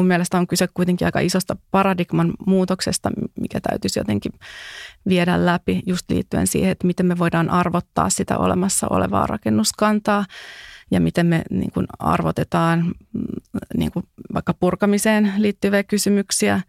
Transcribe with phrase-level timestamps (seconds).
[0.00, 3.10] mun mielestä on kyse kuitenkin aika isosta paradigman muutoksesta,
[3.40, 4.32] mikä täytyisi jotenkin
[5.08, 10.24] viedä läpi just liittyen siihen, että miten me voidaan arvottaa sitä olemassa olevaa rakennuskantaa
[10.90, 12.94] ja miten me niin kuin arvotetaan
[13.76, 16.60] niin kuin vaikka purkamiseen liittyviä kysymyksiä.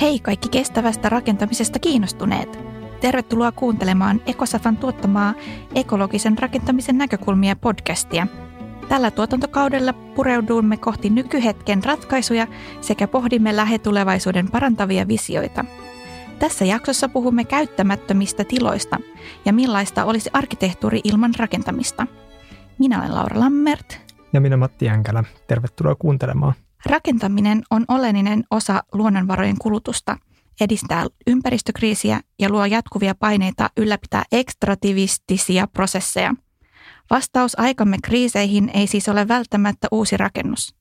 [0.00, 2.75] Hei kaikki kestävästä rakentamisesta kiinnostuneet!
[3.00, 5.34] Tervetuloa kuuntelemaan Ekosafan tuottamaa
[5.74, 8.26] ekologisen rakentamisen näkökulmia podcastia.
[8.88, 12.46] Tällä tuotantokaudella pureudumme kohti nykyhetken ratkaisuja
[12.80, 15.64] sekä pohdimme lähetulevaisuuden parantavia visioita.
[16.38, 18.98] Tässä jaksossa puhumme käyttämättömistä tiloista
[19.44, 22.06] ja millaista olisi arkkitehtuuri ilman rakentamista.
[22.78, 24.00] Minä olen Laura Lammert.
[24.32, 25.24] Ja minä Matti Jänkälä.
[25.46, 26.54] Tervetuloa kuuntelemaan.
[26.86, 30.16] Rakentaminen on oleellinen osa luonnonvarojen kulutusta,
[30.60, 36.34] edistää ympäristökriisiä ja luo jatkuvia paineita ylläpitää ekstrativistisia prosesseja.
[37.10, 40.74] Vastaus aikamme kriiseihin ei siis ole välttämättä uusi rakennus.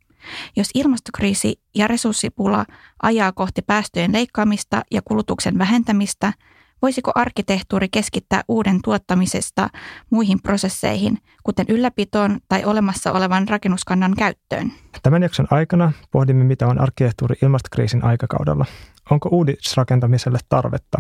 [0.56, 2.66] Jos ilmastokriisi ja resurssipula
[3.04, 6.34] ajaa kohti päästöjen leikkaamista ja kulutuksen vähentämistä–
[6.86, 9.70] Voisiko arkkitehtuuri keskittää uuden tuottamisesta
[10.10, 14.72] muihin prosesseihin, kuten ylläpitoon tai olemassa olevan rakennuskannan käyttöön?
[15.04, 18.66] Tämän jakson aikana pohdimme, mitä on arkkitehtuuri ilmastokriisin aikakaudella.
[19.12, 20.98] Onko uudisrakentamiselle tarvetta?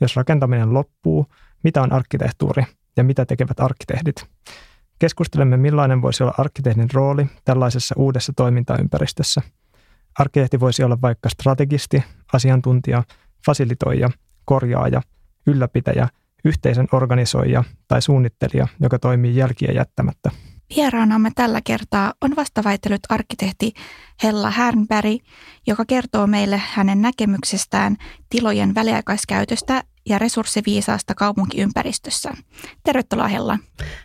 [0.00, 1.26] Jos rakentaminen loppuu,
[1.64, 2.64] mitä on arkkitehtuuri
[2.96, 4.26] ja mitä tekevät arkkitehdit?
[4.98, 9.42] Keskustelemme, millainen voisi olla arkkitehdin rooli tällaisessa uudessa toimintaympäristössä.
[10.18, 13.02] Arkkitehti voisi olla vaikka strategisti, asiantuntija,
[13.46, 14.10] fasilitoija–
[14.44, 15.02] korjaaja,
[15.46, 16.08] ylläpitäjä,
[16.44, 20.30] yhteisön organisoija tai suunnittelija, joka toimii jälkiä jättämättä.
[20.76, 23.72] Vieraanamme tällä kertaa on vastaväitellyt arkkitehti
[24.22, 25.22] Hella Härnberg,
[25.66, 27.96] joka kertoo meille hänen näkemyksestään
[28.28, 32.30] tilojen väliaikaiskäytöstä ja resurssiviisaasta kaupunkiympäristössä.
[32.82, 33.58] Tervetuloa Hella.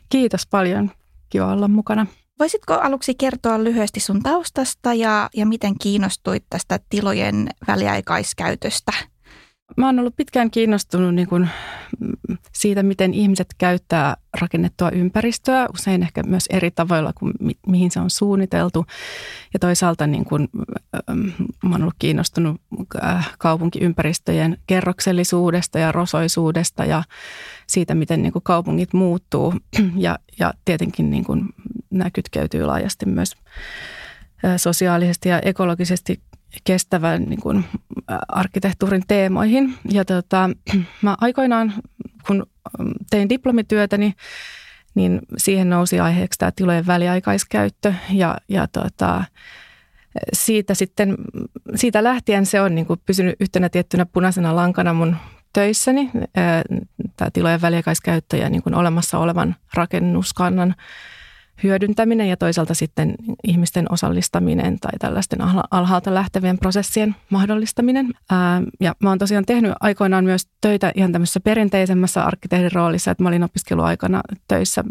[0.09, 0.91] Kiitos paljon.
[1.29, 2.05] Kiva olla mukana.
[2.39, 8.91] Voisitko aluksi kertoa lyhyesti sun taustasta ja, ja miten kiinnostuit tästä tilojen väliaikaiskäytöstä?
[9.77, 11.49] Mä oon ollut pitkään kiinnostunut niin kuin
[11.99, 17.91] mm, siitä, miten ihmiset käyttää rakennettua ympäristöä, usein ehkä myös eri tavoilla kuin mi- mihin
[17.91, 18.85] se on suunniteltu.
[19.53, 20.47] Ja toisaalta niin kuin,
[21.09, 21.19] ähm,
[21.63, 22.61] mä oon ollut kiinnostunut
[23.03, 27.03] äh, kaupunkiympäristöjen kerroksellisuudesta ja rosoisuudesta ja
[27.67, 29.53] siitä, miten niin kuin kaupungit muuttuu.
[29.95, 31.45] Ja, ja tietenkin niin kuin
[31.89, 33.35] nämä kytkeytyy laajasti myös
[34.45, 36.21] äh, sosiaalisesti ja ekologisesti
[36.63, 37.65] kestävän niin kuin,
[38.27, 39.73] arkkitehtuurin teemoihin.
[39.91, 40.49] Ja tota,
[41.01, 41.73] mä aikoinaan,
[42.27, 42.45] kun
[43.09, 44.13] tein diplomityötäni,
[44.95, 49.23] niin siihen nousi aiheeksi tämä tilojen väliaikaiskäyttö ja, ja tota,
[50.33, 51.17] siitä sitten,
[51.75, 55.15] siitä lähtien se on niin kuin pysynyt yhtenä tiettynä punaisena lankana mun
[55.53, 56.11] töissäni,
[57.17, 60.75] tämä tilojen väliaikaiskäyttö ja niin kuin olemassa olevan rakennuskannan
[61.63, 65.39] hyödyntäminen ja toisaalta sitten ihmisten osallistaminen tai tällaisten
[65.71, 68.13] alhaalta lähtevien prosessien mahdollistaminen.
[68.79, 73.29] ja mä oon tosiaan tehnyt aikoinaan myös töitä ihan tämmöisessä perinteisemmässä arkkitehdin roolissa, että mä
[73.29, 74.83] olin opiskeluaikana töissä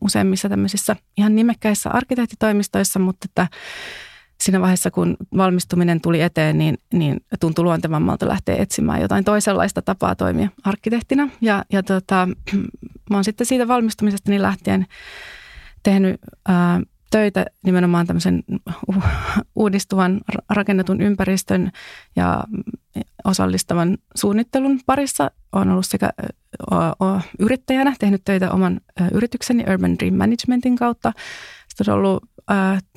[0.00, 3.48] useimmissa tämmöisissä ihan nimekkäissä arkkitehtitoimistoissa, mutta että
[4.40, 10.14] siinä vaiheessa, kun valmistuminen tuli eteen, niin, niin tuntui luontevammalta lähteä etsimään jotain toisenlaista tapaa
[10.14, 11.28] toimia arkkitehtina.
[11.40, 12.28] Ja, ja tota,
[13.10, 14.86] mä oon sitten siitä valmistumisesta niin lähtien
[15.82, 16.80] tehnyt ää,
[17.10, 18.42] töitä nimenomaan tämmöisen
[19.54, 20.20] uudistuvan
[20.50, 21.70] rakennetun ympäristön
[22.16, 22.44] ja
[23.24, 25.30] osallistavan suunnittelun parissa.
[25.52, 26.10] Olen ollut sekä
[27.38, 28.80] yrittäjänä, tehnyt töitä oman
[29.12, 31.12] yritykseni Urban Dream Managementin kautta.
[31.68, 32.30] Sitten olen ollut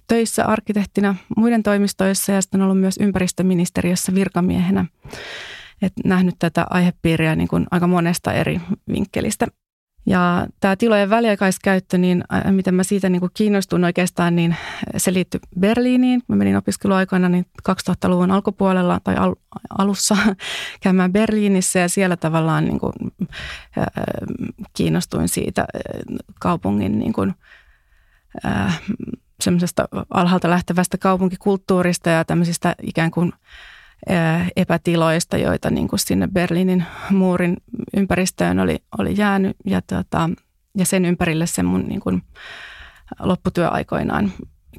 [0.08, 4.86] töissä arkkitehtina muiden toimistoissa ja sitten olen ollut myös ympäristöministeriössä virkamiehenä.
[5.82, 9.48] Et nähnyt tätä aihepiiriä niin kuin aika monesta eri vinkkelistä.
[10.06, 14.56] Ja tämä tilojen väliaikaiskäyttö, niin miten mä siitä niin kuin kiinnostuin oikeastaan, niin
[14.98, 16.22] se liittyi Berliiniin.
[16.28, 19.36] Mä menin opiskeluaikana niin 2000-luvun alkupuolella tai al-
[19.78, 20.18] alussa
[20.84, 22.94] käymään Berliinissä ja siellä tavallaan niin kuin,
[23.78, 23.86] äh,
[24.74, 25.66] kiinnostuin siitä
[26.40, 27.34] kaupungin niin kuin,
[28.46, 28.82] äh,
[30.10, 33.34] alhaalta lähtevästä kaupunkikulttuurista ja tämmöisistä ikään kuin–
[34.56, 37.58] epätiloista, joita niin kuin sinne Berliinin muurin
[37.98, 40.30] ympäristöön oli, oli jäänyt ja, tota,
[40.78, 42.22] ja sen ympärille se mun niin kuin
[43.20, 44.32] lopputyö aikoinaan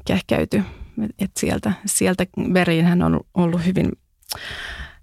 [0.05, 0.63] kehkeytyi.
[1.19, 3.91] Et sieltä, sieltä Berliinhän on ollut hyvin,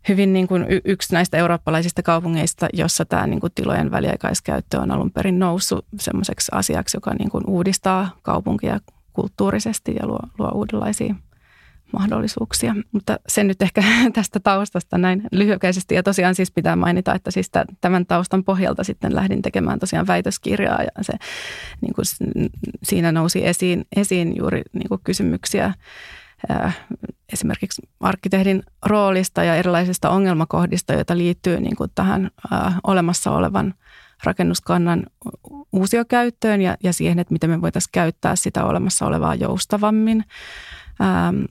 [0.08, 5.10] hyvin niin kuin yksi näistä eurooppalaisista kaupungeista, jossa tämä niin kuin tilojen väliaikaiskäyttö on alun
[5.10, 8.80] perin noussut semmoiseksi asiaksi, joka niin kuin uudistaa kaupunkia
[9.12, 11.14] kulttuurisesti ja luo, luo uudenlaisia
[11.92, 12.74] mahdollisuuksia.
[12.92, 13.82] Mutta se nyt ehkä
[14.14, 15.94] tästä taustasta näin lyhykäisesti.
[15.94, 17.50] Ja tosiaan siis pitää mainita, että siis
[17.80, 21.12] tämän taustan pohjalta sitten lähdin tekemään tosiaan väitöskirjaa ja se,
[21.80, 22.04] niin kuin
[22.82, 25.74] siinä nousi esiin, esiin juuri niin kuin kysymyksiä
[27.32, 32.30] esimerkiksi arkkitehdin roolista ja erilaisista ongelmakohdista, joita liittyy niin kuin tähän
[32.84, 33.74] olemassa olevan
[34.24, 35.06] rakennuskannan
[35.72, 40.24] uusiokäyttöön ja, ja siihen, että miten me voitaisiin käyttää sitä olemassa olevaa joustavammin
[41.02, 41.44] ähm,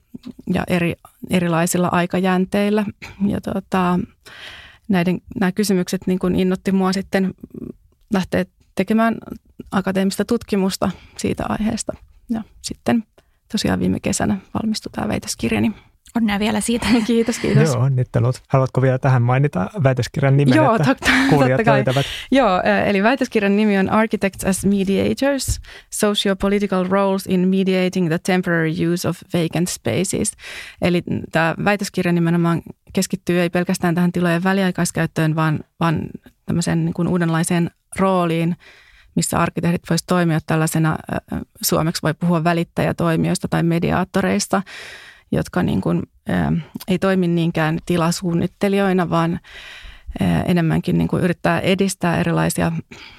[0.54, 0.96] ja eri,
[1.30, 2.86] erilaisilla aikajänteillä.
[3.28, 4.00] Ja tota,
[4.88, 7.34] näiden, nämä kysymykset niin kuin innotti mua sitten
[8.14, 8.46] lähteä
[8.76, 9.18] tekemään
[9.72, 11.94] akateemista tutkimusta siitä aiheesta.
[12.30, 13.04] Ja sitten
[13.52, 15.72] tosiaan viime kesänä valmistui tämä väitöskirjani.
[16.16, 16.88] Onnea vielä siitä.
[17.08, 17.74] Kiitos, kiitos.
[17.74, 18.42] Joo, onnittelut.
[18.48, 21.76] Haluatko vielä tähän mainita väitöskirjan nimen, Joo, että totta, kuulijat totta kai.
[21.76, 22.06] löytävät?
[22.32, 29.10] Joo, eli väitöskirjan nimi on Architects as Mediators, Socio-Political Roles in Mediating the Temporary Use
[29.10, 30.32] of Vacant Spaces.
[30.82, 32.62] Eli tämä väitöskirja nimenomaan
[32.94, 36.02] keskittyy ei pelkästään tähän tilojen väliaikaiskäyttöön, vaan, vaan
[36.46, 38.56] tämmöiseen niin kuin uudenlaiseen rooliin,
[39.16, 40.98] missä arkkitehdit voisivat toimia tällaisena,
[41.62, 44.62] suomeksi voi puhua välittäjätoimijoista tai mediaattoreista,
[45.32, 46.04] jotka niin kuin,
[46.88, 49.40] ei toimi niinkään tilasuunnittelijoina, vaan
[50.46, 52.72] enemmänkin niin kuin yrittää edistää erilaisia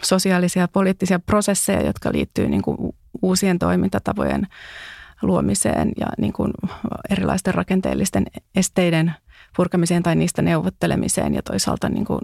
[0.03, 2.77] sosiaalisia ja poliittisia prosesseja, jotka liittyy niin kuin
[3.23, 4.47] uusien toimintatapojen
[5.23, 6.53] luomiseen ja niin kuin
[7.11, 9.13] erilaisten rakenteellisten esteiden
[9.57, 12.21] purkamiseen tai niistä neuvottelemiseen ja toisaalta niin kuin,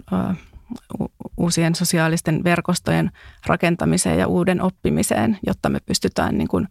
[1.37, 3.11] uusien sosiaalisten verkostojen
[3.45, 6.67] rakentamiseen ja uuden oppimiseen, jotta me pystytään niin kuin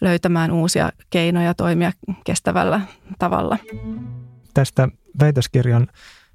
[0.00, 1.92] löytämään uusia keinoja toimia
[2.24, 2.80] kestävällä
[3.18, 3.58] tavalla.
[4.54, 4.88] Tästä
[5.20, 5.88] väitöskirjan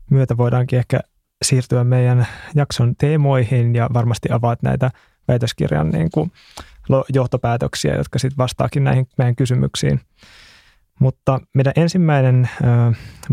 [0.10, 1.00] myötä voidaankin ehkä
[1.44, 4.92] siirtyä meidän jakson teemoihin ja varmasti avaat näitä
[5.28, 6.32] väitöskirjan niin kuin
[7.14, 10.02] johtopäätöksiä, jotka sitten vastaakin näihin meidän kysymyksiin.
[11.00, 12.50] Mutta meidän ensimmäinen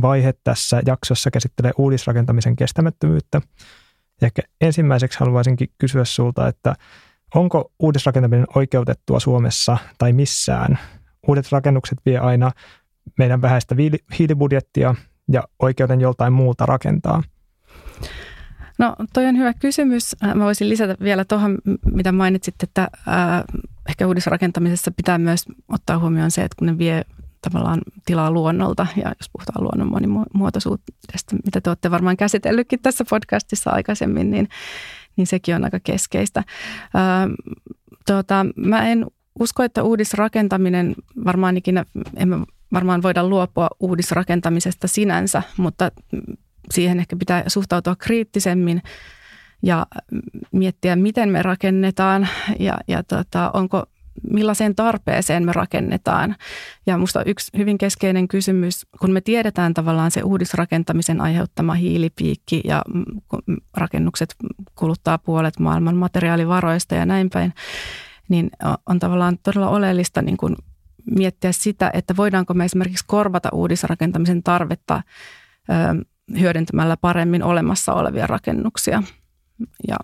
[0.02, 3.40] vaihe tässä jaksossa käsittelee uudisrakentamisen kestämättömyyttä.
[4.20, 6.74] Ja ehkä ensimmäiseksi haluaisinkin kysyä sulta, että
[7.34, 10.78] onko uudisrakentaminen oikeutettua Suomessa tai missään?
[11.28, 12.52] Uudet rakennukset vie aina
[13.18, 13.74] meidän vähäistä
[14.18, 14.94] hiilibudjettia
[15.32, 17.22] ja oikeuden joltain muuta rakentaa.
[18.78, 20.16] No toi on hyvä kysymys.
[20.34, 21.58] Mä voisin lisätä vielä tuohon,
[21.92, 23.44] mitä mainitsit, että äh,
[23.88, 27.04] ehkä uudisrakentamisessa pitää myös ottaa huomioon se, että kun ne vie
[27.40, 28.86] tavallaan tilaa luonnolta.
[28.96, 34.48] Ja jos puhutaan luonnon monimuotoisuudesta, mitä te olette varmaan käsitellytkin tässä podcastissa aikaisemmin, niin,
[35.16, 36.44] niin sekin on aika keskeistä.
[36.94, 37.28] Ää,
[38.06, 39.06] tuota, mä en
[39.40, 40.94] usko, että uudisrakentaminen
[41.24, 41.84] varmaan ikinä,
[42.16, 42.36] emme
[42.72, 45.90] varmaan voida luopua uudisrakentamisesta sinänsä, mutta
[46.70, 48.82] siihen ehkä pitää suhtautua kriittisemmin
[49.62, 49.86] ja
[50.52, 52.28] miettiä, miten me rakennetaan
[52.58, 53.86] ja, ja tota, onko
[54.30, 56.36] millaiseen tarpeeseen me rakennetaan.
[56.86, 62.82] Ja minusta yksi hyvin keskeinen kysymys, kun me tiedetään tavallaan se uudisrakentamisen aiheuttama hiilipiikki ja
[63.76, 64.34] rakennukset
[64.74, 67.54] kuluttaa puolet maailman materiaalivaroista ja näin päin,
[68.28, 68.50] niin
[68.86, 70.56] on tavallaan todella oleellista niin kuin
[71.10, 75.02] miettiä sitä, että voidaanko me esimerkiksi korvata uudisrakentamisen tarvetta
[76.40, 79.02] hyödyntämällä paremmin olemassa olevia rakennuksia.
[79.88, 79.96] Ja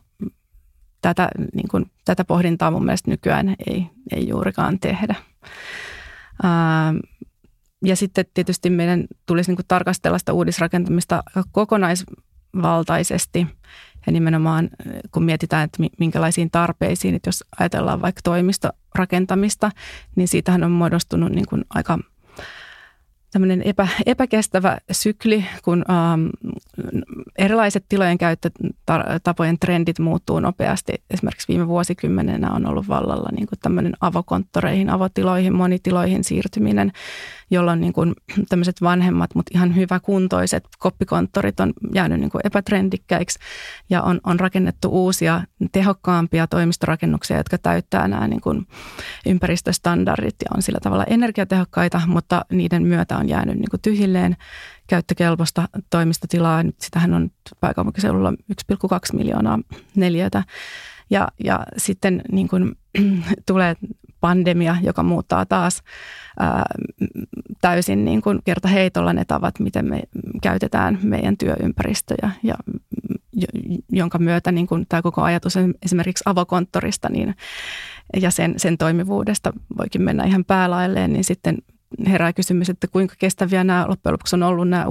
[1.03, 5.15] tätä, niin kuin, tätä pohdintaa mun mielestä nykyään ei, ei juurikaan tehdä.
[6.43, 6.95] Ää,
[7.85, 11.23] ja sitten tietysti meidän tulisi niin kuin tarkastella sitä uudisrakentamista
[11.53, 13.47] kokonaisvaltaisesti
[14.06, 14.69] ja nimenomaan
[15.11, 19.70] kun mietitään, että minkälaisiin tarpeisiin, että jos ajatellaan vaikka toimistorakentamista,
[20.17, 21.99] niin siitähän on muodostunut niin kuin aika–
[23.31, 26.27] tämmöinen epä, epäkestävä sykli, kun ähm,
[27.39, 30.93] erilaiset tilojen käyttötapojen trendit muuttuu nopeasti.
[31.11, 36.93] Esimerkiksi viime vuosikymmenenä on ollut vallalla niin kuin tämmöinen avokonttoreihin, avotiloihin, monitiloihin siirtyminen,
[37.50, 38.14] jolloin niin kuin
[38.48, 43.38] tämmöiset vanhemmat, mutta ihan hyväkuntoiset koppikonttorit on jäänyt niin kuin epätrendikkäiksi
[43.90, 48.67] ja on, on rakennettu uusia tehokkaampia toimistorakennuksia, jotka täyttää nämä niin kuin
[49.26, 54.36] ympäristöstandardit ja on sillä tavalla energiatehokkaita, mutta niiden myötä on jäänyt niin kuin tyhjilleen
[54.86, 56.62] käyttökelpoista toimistotilaa.
[56.62, 58.36] Nyt sitähän on pääkaupunkiseudulla 1,2
[59.17, 59.58] miljoonaa
[59.94, 60.44] neliötä.
[61.10, 62.76] Ja, ja sitten niin kuin,
[63.46, 63.76] tulee
[64.20, 65.82] pandemia, joka muuttaa taas
[66.39, 66.65] ää,
[67.60, 70.03] täysin niin kuin kertaheitolla ne tavat, miten me
[70.43, 72.55] käytetään meidän työympäristöjä ja
[73.93, 77.34] jonka myötä niin kuin tämä koko ajatus esimerkiksi avokonttorista niin,
[78.20, 81.58] ja sen, sen toimivuudesta voikin mennä ihan päälailleen, niin sitten
[82.07, 84.87] herää kysymys, että kuinka kestäviä nämä loppujen lopuksi on ollut nämä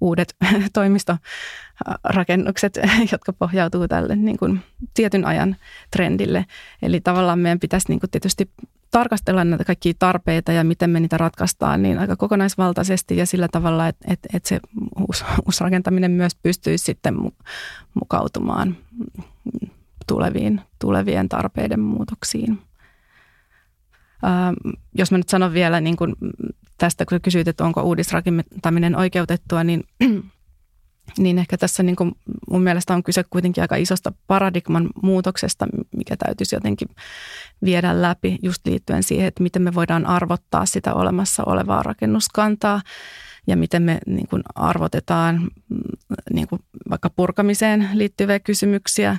[0.00, 0.36] uudet
[0.72, 2.78] toimistorakennukset,
[3.12, 4.60] jotka pohjautuu tälle niin kuin
[4.94, 5.56] tietyn ajan
[5.90, 6.46] trendille.
[6.82, 8.50] Eli tavallaan meidän pitäisi niin kuin tietysti
[8.90, 13.88] tarkastella näitä kaikkia tarpeita ja miten me niitä ratkaistaan, niin aika kokonaisvaltaisesti ja sillä tavalla,
[13.88, 14.60] että, että, että se
[15.46, 17.14] uusrakentaminen myös pystyisi sitten
[17.94, 18.76] mukautumaan
[20.06, 22.58] tuleviin, tulevien tarpeiden muutoksiin.
[24.24, 26.14] Ähm, jos mä nyt sanon vielä niin kuin
[26.78, 29.84] tästä, kun kysyit, että onko uudisrakentaminen oikeutettua, niin,
[31.18, 32.12] niin ehkä tässä niin kuin
[32.50, 36.88] mun mielestä on kyse kuitenkin aika isosta paradigman muutoksesta, mikä täytyisi jotenkin
[37.64, 42.80] viedä läpi just liittyen siihen, että miten me voidaan arvottaa sitä olemassa olevaa rakennuskantaa
[43.46, 45.50] ja miten me niin kuin arvotetaan
[46.32, 49.16] niin kuin vaikka purkamiseen liittyviä kysymyksiä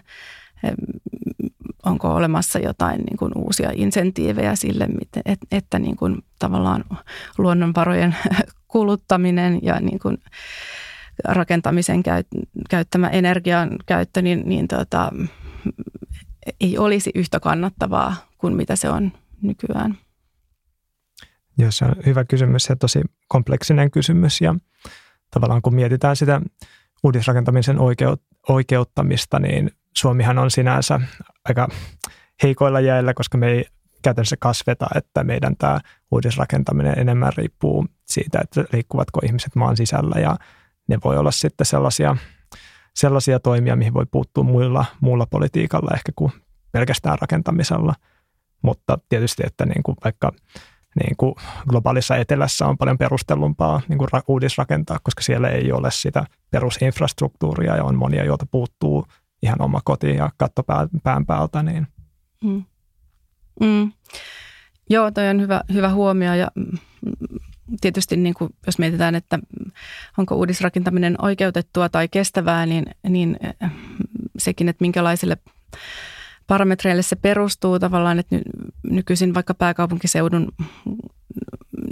[1.86, 6.84] onko olemassa jotain niin kuin uusia insentiivejä sille, että, että niin kuin tavallaan
[7.38, 8.16] luonnonvarojen
[8.68, 10.18] kuluttaminen ja niin kuin
[11.26, 12.04] rakentamisen
[12.70, 15.12] käyttämä energian käyttö, niin, niin tota,
[16.62, 19.98] ei olisi yhtä kannattavaa kuin mitä se on nykyään.
[21.58, 24.56] Joo, se on hyvä kysymys ja tosi kompleksinen kysymys ja
[25.32, 26.42] tavallaan kun mietitään sitä
[27.04, 27.78] uudisrakentamisen
[28.50, 31.00] oikeuttamista, niin Suomihan on sinänsä
[31.46, 31.68] aika
[32.44, 33.66] heikoilla jäillä, koska me ei
[34.04, 35.80] käytännössä kasveta, että meidän tämä
[36.12, 40.38] uudisrakentaminen enemmän riippuu siitä, että liikkuvatko ihmiset maan sisällä ja
[40.88, 42.18] ne voi olla sitten sellaisia,
[42.96, 46.32] sellaisia toimia, mihin voi puuttua muilla, muulla politiikalla ehkä kuin
[46.72, 47.94] pelkästään rakentamisella.
[48.62, 50.32] Mutta tietysti, että niin kuin vaikka
[51.04, 51.36] niin kuin
[51.70, 57.84] globaalissa etelässä on paljon perustellumpaa niin kuin uudisrakentaa, koska siellä ei ole sitä perusinfrastruktuuria ja
[57.84, 59.06] on monia, joilta puuttuu
[59.44, 60.64] ihan oma koti ja katto
[61.04, 61.64] pään päältä.
[61.64, 61.88] Niin.
[62.44, 62.64] Mm.
[63.60, 63.92] Mm.
[64.90, 66.78] Joo, toi on hyvä, hyvä huomio ja mm,
[67.82, 69.40] tietysti niin kuin, jos mietitään, että
[70.18, 73.72] onko uudisrakentaminen oikeutettua tai kestävää, niin, niin eh,
[74.38, 75.38] sekin, että minkälaisille
[76.48, 78.36] parametreille se perustuu tavallaan, että
[78.84, 80.52] nykyisin vaikka pääkaupunkiseudun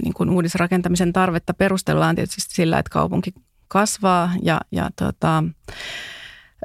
[0.02, 3.34] niin kuin uudisrakentamisen tarvetta perustellaan tietysti sillä, että kaupunki
[3.68, 5.44] kasvaa ja, ja tota,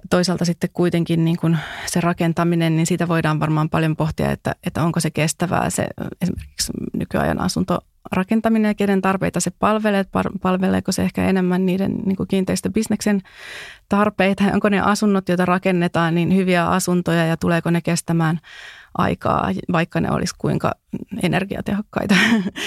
[0.10, 4.84] toisaalta sitten kuitenkin niin kuin se rakentaminen, niin siitä voidaan varmaan paljon pohtia, että, että
[4.84, 5.88] onko se kestävää se
[6.22, 10.06] esimerkiksi nykyajan asuntorakentaminen ja kenen tarpeita se palvelee,
[10.42, 13.22] palveleeko se ehkä enemmän niiden niin kuin kiinteistöbisneksen
[13.90, 18.40] tarpeita, onko ne asunnot, joita rakennetaan, niin hyviä asuntoja ja tuleeko ne kestämään
[18.98, 20.72] aikaa, vaikka ne olisi kuinka
[21.24, 22.16] energiatehokkaita.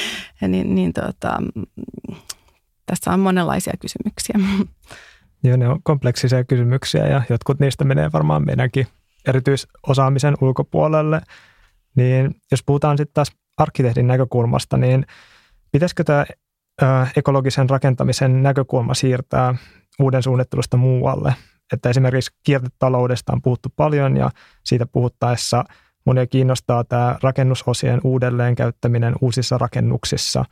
[0.48, 1.36] niin, niin tota,
[2.86, 4.34] tässä on monenlaisia kysymyksiä.
[5.42, 8.86] Joo, ne on kompleksisia kysymyksiä ja jotkut niistä menee varmaan meidänkin
[9.28, 11.20] erityisosaamisen ulkopuolelle.
[11.96, 15.06] Niin jos puhutaan sitten taas arkkitehdin näkökulmasta, niin
[15.72, 16.24] pitäisikö tämä
[17.16, 19.54] ekologisen rakentamisen näkökulma siirtää
[20.00, 21.34] uuden suunnittelusta muualle?
[21.72, 24.30] Että esimerkiksi kiertotaloudesta on puhuttu paljon ja
[24.64, 25.64] siitä puhuttaessa
[26.06, 30.44] monia kiinnostaa tämä rakennusosien uudelleen käyttäminen uusissa rakennuksissa,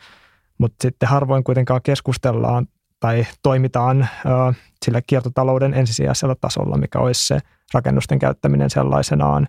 [0.58, 2.66] mutta sitten harvoin kuitenkaan keskustellaan
[3.00, 4.08] tai toimitaan
[4.84, 7.38] sillä kiertotalouden ensisijaisella tasolla, mikä olisi se
[7.74, 9.48] rakennusten käyttäminen sellaisenaan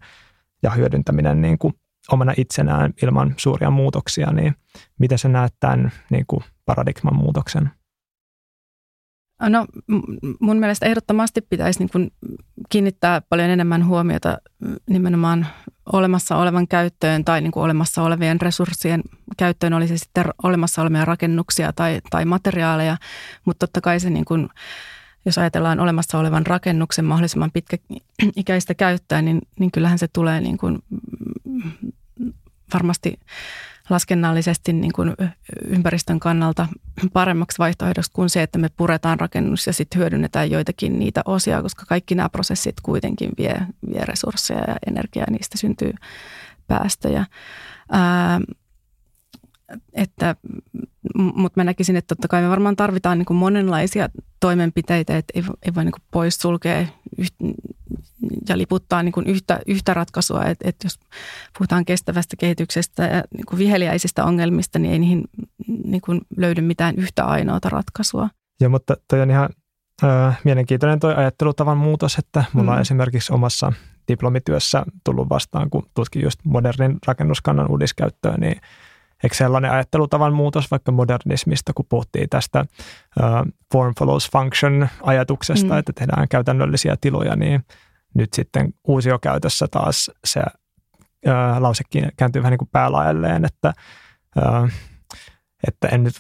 [0.64, 1.74] ja hyödyntäminen niin kuin
[2.12, 4.56] omana itsenään ilman suuria muutoksia, niin
[5.00, 7.72] miten sä näet tämän niin kuin paradigman muutoksen?
[9.42, 9.66] No
[10.40, 12.12] mun mielestä ehdottomasti pitäisi niin kuin
[12.70, 14.38] kiinnittää paljon enemmän huomiota
[14.90, 15.48] nimenomaan
[15.94, 19.02] olemassa olevan käyttöön tai niin kuin olemassa olevien resurssien
[19.38, 22.98] käyttöön, oli se sitten olemassa olevia rakennuksia tai, tai materiaaleja,
[23.46, 24.50] mutta totta kai se niin kuin,
[25.26, 30.80] jos ajatellaan olemassa olevan rakennuksen mahdollisimman pitkäikäistä käyttöä, niin, niin kyllähän se tulee niin kuin
[32.74, 33.20] varmasti
[33.90, 35.14] laskennallisesti niin kuin
[35.66, 36.68] ympäristön kannalta
[37.14, 41.86] paremmaksi vaihtoehdoksi kuin se, että me puretaan rakennus ja sitten hyödynnetään joitakin niitä osia, koska
[41.86, 43.62] kaikki nämä prosessit kuitenkin vie,
[43.94, 45.94] vie resursseja ja energiaa ja niistä syntyy
[46.68, 47.26] päästöjä.
[47.92, 48.40] Ää,
[49.94, 50.36] että,
[51.16, 54.10] mutta mä näkisin, että totta kai me varmaan tarvitaan niin kuin monenlaisia
[54.40, 56.86] toimenpiteitä, että ei, ei voi niin kuin poissulkea
[57.18, 57.36] yht,
[58.50, 61.00] ja liputtaa niin kuin yhtä, yhtä ratkaisua, että, että jos
[61.58, 65.24] puhutaan kestävästä kehityksestä ja niin kuin viheliäisistä ongelmista, niin ei niihin
[65.84, 68.30] niin kuin löydy mitään yhtä ainoata ratkaisua.
[68.62, 69.50] Joo, mutta toi on ihan
[70.04, 72.76] äh, mielenkiintoinen toi ajattelutavan muutos, että mulla mm.
[72.76, 73.74] on esimerkiksi omassa
[74.08, 78.62] diplomityössä tullut vastaan, kun tutkin just modernin rakennuskannan uudiskäyttöä, niin
[79.24, 82.66] Eikö sellainen ajattelutavan muutos vaikka modernismista, kun puhuttiin tästä
[83.20, 83.26] uh,
[83.74, 85.80] form follows function ajatuksesta, mm.
[85.80, 87.66] että tehdään käytännöllisiä tiloja, niin
[88.14, 90.40] nyt sitten uusiokäytössä taas se
[91.28, 93.74] uh, lausekin kääntyy vähän niin kuin päälaelleen, että
[94.38, 94.70] uh,
[95.68, 96.14] että en nyt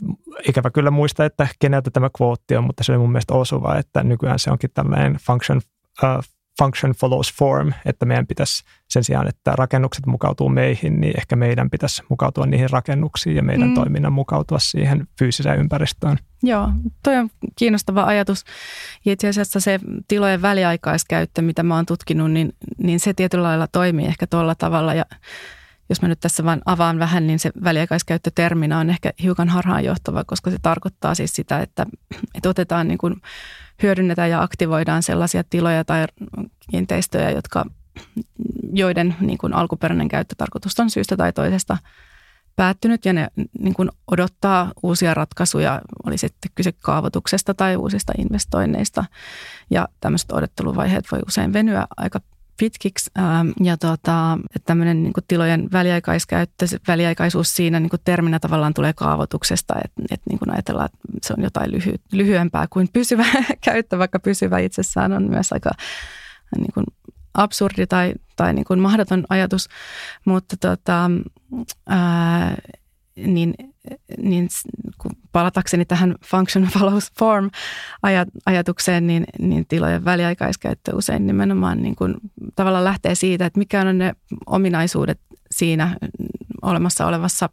[0.47, 4.03] ikävä kyllä muista, että keneltä tämä kvootti on, mutta se oli mun mielestä osuva, että
[4.03, 5.61] nykyään se onkin tällainen function
[6.03, 6.23] uh,
[6.59, 11.69] function follows form, että meidän pitäisi sen sijaan, että rakennukset mukautuu meihin, niin ehkä meidän
[11.69, 13.73] pitäisi mukautua niihin rakennuksiin ja meidän mm.
[13.73, 16.17] toiminnan mukautua siihen fyysiseen ympäristöön.
[16.43, 16.69] Joo,
[17.03, 18.45] toi on kiinnostava ajatus.
[19.05, 23.67] Ja itse asiassa se tilojen väliaikaiskäyttö, mitä mä oon tutkinut, niin, niin se tietyllä lailla
[23.67, 24.93] toimii ehkä tuolla tavalla.
[24.93, 25.05] Ja
[25.89, 30.51] jos mä nyt tässä vain avaan vähän, niin se väliaikaiskäyttötermina on ehkä hiukan harhaanjohtava, koska
[30.51, 31.85] se tarkoittaa siis sitä, että,
[32.35, 33.21] että otetaan niin kuin,
[33.83, 36.05] hyödynnetään ja aktivoidaan sellaisia tiloja tai
[36.71, 37.65] kiinteistöjä, jotka,
[38.73, 41.77] joiden niin kuin alkuperäinen käyttötarkoitus on syystä tai toisesta
[42.55, 43.27] päättynyt ja ne
[43.59, 49.05] niin kuin odottaa uusia ratkaisuja, oli sitten kyse kaavoituksesta tai uusista investoinneista.
[49.69, 52.19] Ja tämmöiset odotteluvaiheet voi usein venyä aika
[52.59, 53.11] pitkiksi.
[53.19, 59.75] Ähm, ja tota, että tämmöinen niin tilojen väliaikaiskäyttö, väliaikaisuus siinä niin terminä tavallaan tulee kaavoituksesta,
[59.83, 63.25] että, että niin ajatellaan, että se on jotain lyhy, lyhyempää kuin pysyvä
[63.65, 65.69] käyttö, vaikka pysyvä itsessään on myös aika
[66.57, 66.85] niin kuin
[67.33, 69.69] absurdi tai, tai niin kuin mahdoton ajatus,
[70.25, 71.11] mutta tota,
[71.87, 72.55] ää,
[73.25, 73.53] niin,
[74.17, 74.49] niin
[74.97, 77.49] kun palatakseni tähän function follows form
[78.45, 82.15] ajatukseen, niin, niin tilojen väliaikaiskäyttö usein nimenomaan niin kuin
[82.55, 84.13] tavallaan lähtee siitä, että mikä on ne
[84.45, 85.19] ominaisuudet
[85.51, 85.97] siinä
[86.61, 87.49] olemassa olevassa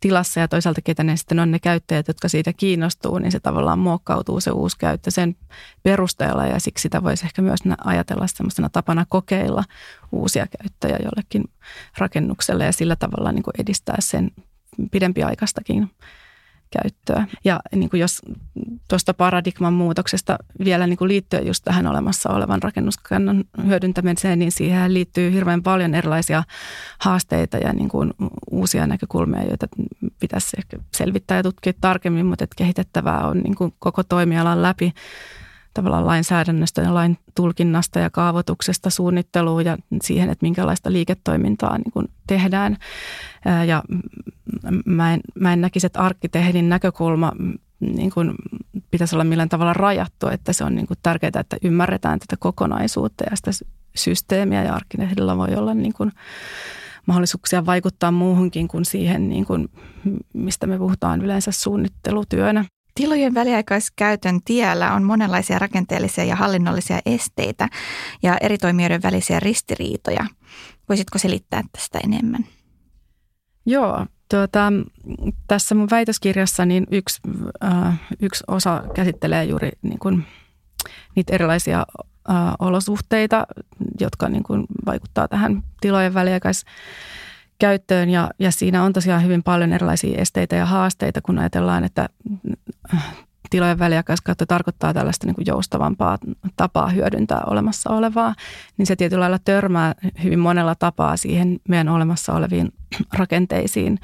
[0.00, 3.78] tilassa ja toisaalta ketä ne sitten on ne käyttäjät, jotka siitä kiinnostuu, niin se tavallaan
[3.78, 5.36] muokkautuu se uusi käyttö sen
[5.82, 9.64] perusteella ja siksi sitä voisi ehkä myös ajatella semmoisena tapana kokeilla
[10.12, 11.44] uusia käyttöjä jollekin
[11.98, 14.30] rakennukselle ja sillä tavalla niin kuin edistää sen
[14.90, 15.90] pidempiaikaistakin
[16.70, 17.26] käyttöä.
[17.44, 18.22] Ja niin kuin jos
[18.88, 24.94] tuosta paradigman muutoksesta vielä niin kuin liittyen just tähän olemassa olevan rakennuskannan hyödyntämiseen, niin siihen
[24.94, 26.42] liittyy hirveän paljon erilaisia
[26.98, 28.10] haasteita ja niin kuin
[28.50, 29.66] uusia näkökulmia, joita
[30.20, 34.92] pitäisi ehkä selvittää ja tutkia tarkemmin, mutta että kehitettävää on niin kuin koko toimialan läpi
[35.74, 42.08] tavallaan lainsäädännöstä ja lain tulkinnasta ja kaavoituksesta suunnitteluun ja siihen, että minkälaista liiketoimintaa niin kuin
[42.26, 42.76] tehdään.
[43.66, 43.82] Ja
[44.86, 47.32] mä en, mä en näkisi, että arkkitehdin näkökulma
[47.80, 48.34] niin kuin
[48.90, 53.24] pitäisi olla millään tavalla rajattu, että se on niin kuin tärkeää, että ymmärretään tätä kokonaisuutta
[53.30, 53.50] ja sitä
[53.96, 56.12] systeemiä ja arkkitehdilla voi olla niin kuin
[57.06, 59.68] mahdollisuuksia vaikuttaa muuhunkin kuin siihen, niin kuin,
[60.32, 62.64] mistä me puhutaan yleensä suunnittelutyönä.
[63.00, 67.68] Tilojen väliaikaiskäytön tiellä on monenlaisia rakenteellisia ja hallinnollisia esteitä
[68.22, 70.26] ja eri toimijoiden välisiä ristiriitoja.
[70.88, 72.46] Voisitko selittää tästä enemmän?
[73.66, 74.72] Joo, tuota,
[75.46, 77.20] tässä mun väitöskirjassa niin yksi,
[77.64, 80.26] äh, yksi osa käsittelee juuri niin kuin,
[81.16, 81.86] niitä erilaisia
[82.30, 83.46] äh, olosuhteita,
[84.00, 87.29] jotka niin kuin, vaikuttaa tähän tilojen väliaikaiskäyttöön
[87.60, 92.08] käyttöön ja, ja siinä on tosiaan hyvin paljon erilaisia esteitä ja haasteita, kun ajatellaan, että
[93.50, 96.18] tilojen väliaikaiskäyttö tarkoittaa tällaista niin kuin joustavampaa
[96.56, 98.34] tapaa hyödyntää olemassa olevaa,
[98.76, 102.72] niin se tietyllä lailla törmää hyvin monella tapaa siihen meidän olemassa oleviin
[103.12, 103.98] rakenteisiin,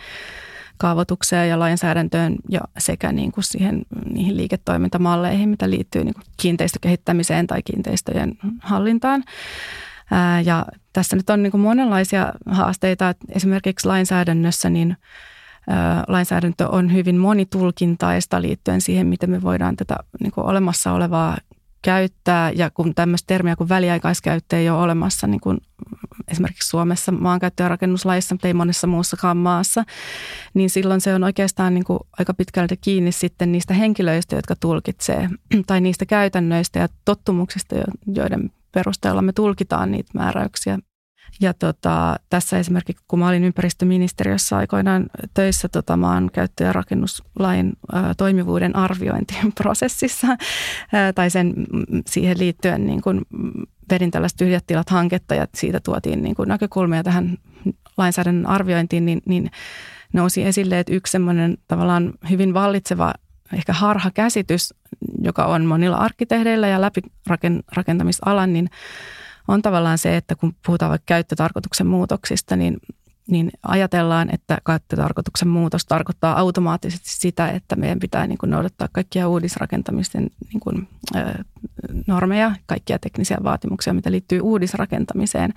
[0.79, 7.47] kaavoitukseen ja lainsäädäntöön ja sekä niin kuin siihen, niihin liiketoimintamalleihin, mitä liittyy niin kuin kiinteistökehittämiseen
[7.47, 9.25] tai kiinteistöjen hallintaan.
[10.45, 13.09] Ja tässä nyt on niin kuin monenlaisia haasteita.
[13.09, 14.97] Että esimerkiksi lainsäädännössä niin
[16.09, 21.37] lainsäädäntö on hyvin monitulkintaista liittyen siihen, miten me voidaan tätä niin kuin olemassa olevaa
[21.83, 22.51] käyttää.
[22.51, 25.59] Ja kun tämmöistä termiä kuin väliaikaiskäyttö ei ole olemassa niin kuin
[26.29, 29.85] esimerkiksi Suomessa maankäyttö- ja rakennuslaissa, mutta ei monessa muussakaan maassa,
[30.55, 35.29] niin silloin se on oikeastaan niin kuin aika pitkälti kiinni sitten niistä henkilöistä, jotka tulkitsee,
[35.67, 37.77] tai niistä käytännöistä ja tottumuksista,
[38.15, 40.79] joiden perusteella me tulkitaan niitä määräyksiä.
[41.41, 48.15] Ja tota, tässä esimerkiksi, kun mä olin ympäristöministeriössä aikoinaan töissä tota, maankäyttö- ja rakennuslain ä,
[48.17, 50.27] toimivuuden arviointiprosessissa
[50.95, 51.55] ä, tai sen
[52.07, 53.23] siihen liittyen niin kun
[53.91, 57.39] vedin tällaista tyhjät tilat hanketta ja siitä tuotiin niin kun näkökulmia tähän
[57.97, 59.51] lainsäädännön arviointiin, niin, niin
[60.13, 63.15] nousi esille, että yksi semmoinen tavallaan hyvin vallitseva
[63.53, 64.75] ehkä harha käsitys,
[65.23, 67.01] joka on monilla arkkitehdeillä ja läpi
[67.77, 68.71] rakentamisalan, niin
[69.49, 72.77] on tavallaan se, että kun puhutaan vaikka käyttötarkoituksen muutoksista, niin,
[73.27, 79.29] niin ajatellaan, että käyttötarkoituksen muutos tarkoittaa automaattisesti sitä, että meidän pitää niin kuin noudattaa kaikkia
[79.29, 81.45] uudisrakentamisten niin kuin, ö,
[82.07, 85.55] normeja, kaikkia teknisiä vaatimuksia, mitä liittyy uudisrakentamiseen.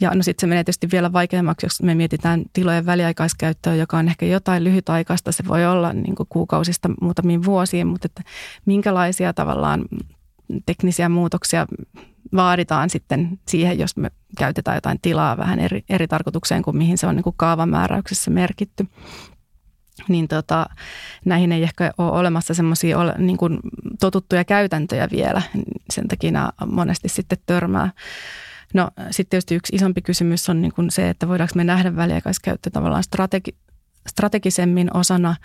[0.00, 4.08] Ja no sitten se menee tietysti vielä vaikeammaksi, jos me mietitään tilojen väliaikaiskäyttöä, joka on
[4.08, 5.32] ehkä jotain lyhytaikaista.
[5.32, 8.22] Se voi olla niin kuin kuukausista muutamiin vuosiin, mutta että
[8.66, 9.84] minkälaisia tavallaan
[10.66, 11.66] teknisiä muutoksia
[12.36, 17.06] vaaditaan sitten siihen, jos me käytetään jotain tilaa vähän eri, eri tarkoitukseen kuin mihin se
[17.06, 18.86] on niin kuin kaavamääräyksessä merkitty.
[20.08, 20.66] niin tota,
[21.24, 23.38] näihin ei ehkä ole olemassa semmoisia niin
[24.00, 25.42] totuttuja käytäntöjä vielä.
[25.90, 27.90] Sen takia monesti sitten törmää.
[28.74, 32.70] No sitten tietysti yksi isompi kysymys on niin kuin se, että voidaanko me nähdä väliaikaiskäyttö
[32.70, 33.56] tavallaan strategi-
[34.08, 35.36] strategisemmin osana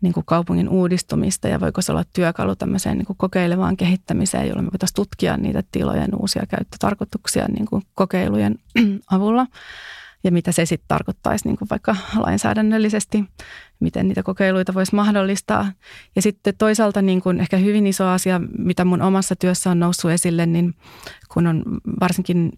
[0.00, 4.64] niin kuin kaupungin uudistumista ja voiko se olla työkalu tämmöiseen niin kuin kokeilevaan kehittämiseen, jolloin
[4.64, 8.58] me voitaisiin tutkia niitä tilojen uusia käyttötarkoituksia niin kuin kokeilujen
[9.10, 9.46] avulla
[10.24, 13.24] ja mitä se sitten tarkoittaisi niin kuin vaikka lainsäädännöllisesti,
[13.80, 15.72] miten niitä kokeiluita voisi mahdollistaa.
[16.16, 20.10] Ja sitten toisaalta niin kuin ehkä hyvin iso asia, mitä mun omassa työssä on noussut
[20.10, 20.74] esille, niin
[21.28, 21.62] kun on
[22.00, 22.52] varsinkin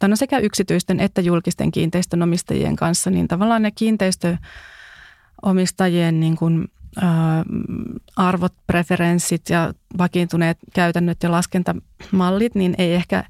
[0.00, 7.02] tai no sekä yksityisten että julkisten kiinteistönomistajien kanssa, niin tavallaan ne kiinteistöomistajien niin kuin, ä,
[8.16, 13.24] arvot, preferenssit ja vakiintuneet käytännöt ja laskentamallit, niin ei ehkä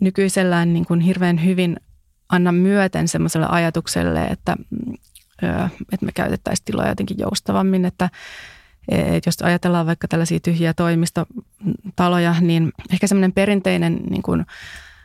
[0.00, 1.76] nykyisellään niin kuin hirveän hyvin
[2.28, 4.56] anna myöten semmoiselle ajatukselle, että,
[5.92, 8.10] että me käytettäisiin tiloja jotenkin joustavammin, että
[8.88, 14.46] että jos ajatellaan vaikka tällaisia tyhjiä toimistotaloja, niin ehkä semmoinen perinteinen niin kuin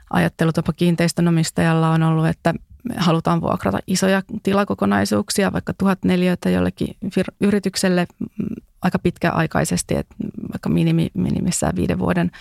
[0.09, 2.53] ajattelutapa kiinteistönomistajalla on ollut, että
[2.97, 6.95] halutaan vuokrata isoja tilakokonaisuuksia, vaikka tuhat neliöitä jollekin
[7.41, 8.47] yritykselle mm,
[8.81, 10.15] aika pitkäaikaisesti, että
[10.51, 12.31] vaikka minimi, minimissään viiden vuoden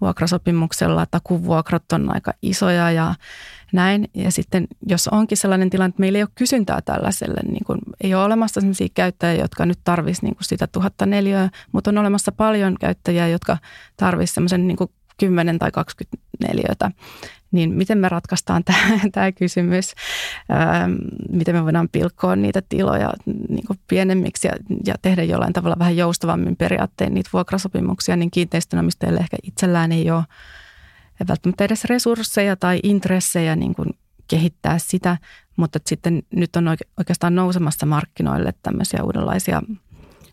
[0.00, 3.14] vuokrasopimuksella, takuvuokrat on aika isoja ja
[3.74, 4.08] näin.
[4.14, 8.14] Ja sitten jos onkin sellainen tilanne, että meillä ei ole kysyntää tällaiselle, niin kuin, ei
[8.14, 12.76] ole olemassa sellaisia käyttäjiä, jotka nyt tarvitsisivat niin sitä tuhatta neliöä, mutta on olemassa paljon
[12.80, 13.58] käyttäjiä, jotka
[13.96, 14.76] tarvitsisivat sellaisen niin
[15.16, 16.16] 10 tai 20
[16.48, 16.90] neliötä,
[17.52, 19.94] niin miten me ratkaistaan tämä, kysymys,
[20.48, 20.88] ää,
[21.30, 23.12] miten me voidaan pilkkoa niitä tiloja
[23.48, 24.54] niin kuin pienemmiksi ja,
[24.86, 30.24] ja tehdä jollain tavalla vähän joustavammin periaatteen niitä vuokrasopimuksia, niin kiinteistönomistajille ehkä itsellään ei ole
[31.28, 33.90] välttämättä edes resursseja tai intressejä niin kuin
[34.28, 35.16] kehittää sitä,
[35.56, 39.62] mutta sitten nyt on oikeastaan nousemassa markkinoille tämmöisiä uudenlaisia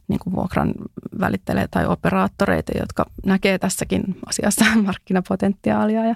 [0.08, 0.74] niin kuin vuokran
[1.20, 6.16] välittelijä tai operaattoreita, jotka näkee tässäkin asiassa markkinapotentiaalia ja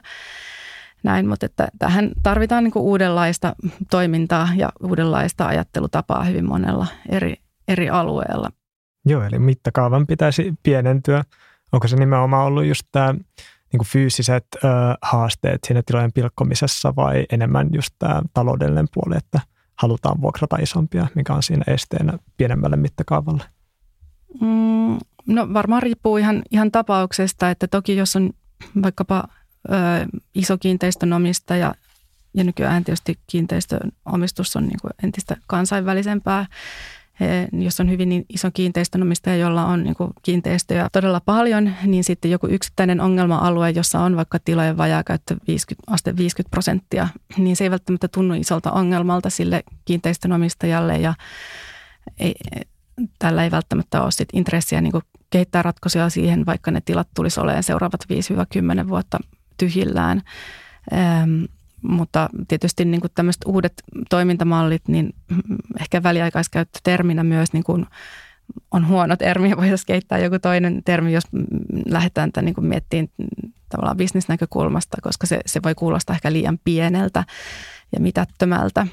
[1.04, 3.56] näin, mutta että tähän tarvitaan niin kuin uudenlaista
[3.92, 7.36] toimintaa ja uudenlaista ajattelutapaa hyvin monella eri,
[7.68, 8.50] eri alueella.
[9.06, 11.24] Joo, eli mittakaavan pitäisi pienentyä.
[11.72, 13.16] Onko se nimenomaan ollut just tämä
[13.72, 14.68] niin kuin fyysiset ö,
[15.02, 19.40] haasteet siinä tilojen pilkkomisessa vai enemmän just tämä taloudellinen puoli, että
[19.76, 23.44] halutaan vuokrata isompia, mikä on siinä esteenä pienemmälle mittakaavalle?
[24.42, 24.98] Mm,
[25.28, 28.30] no varmaan riippuu ihan, ihan tapauksesta, että toki jos on
[28.82, 29.24] vaikkapa
[29.70, 29.72] ö,
[30.36, 31.76] iso kiinteistönomistaja
[32.34, 36.46] ja nykyään tietysti kiinteistöomistus on niin kuin entistä kansainvälisempää,
[37.52, 42.48] jos on hyvin iso kiinteistönomistaja, jolla on niin kuin kiinteistöjä todella paljon, niin sitten joku
[42.48, 48.08] yksittäinen ongelma-alue, jossa on vaikka tilojen vajaakäyttö 50, aste 50 prosenttia, niin se ei välttämättä
[48.08, 51.14] tunnu isolta ongelmalta sille kiinteistönomistajalle ja
[52.20, 52.36] ei,
[53.20, 54.94] tällä ei välttämättä ole sit intressiä niin
[55.30, 58.06] kehittää ratkaisuja siihen, vaikka ne tilat tulisi olemaan seuraavat
[58.84, 59.20] 5-10 vuotta
[59.58, 60.22] tyhjillään.
[60.94, 61.44] Ähm,
[61.88, 63.74] mutta tietysti niin kuin tämmöiset uudet
[64.10, 65.14] toimintamallit, niin
[65.80, 67.86] ehkä väliaikaiskäyttö terminä myös niin kuin
[68.72, 71.24] on huono termi ja voitaisiin kehittää joku toinen termi, jos
[71.90, 73.08] lähdetään tämän niin miettimään
[73.70, 77.24] tavallaan bisnesnäkökulmasta, koska se, se voi kuulostaa ehkä liian pieneltä
[77.92, 78.88] ja mitättömältä,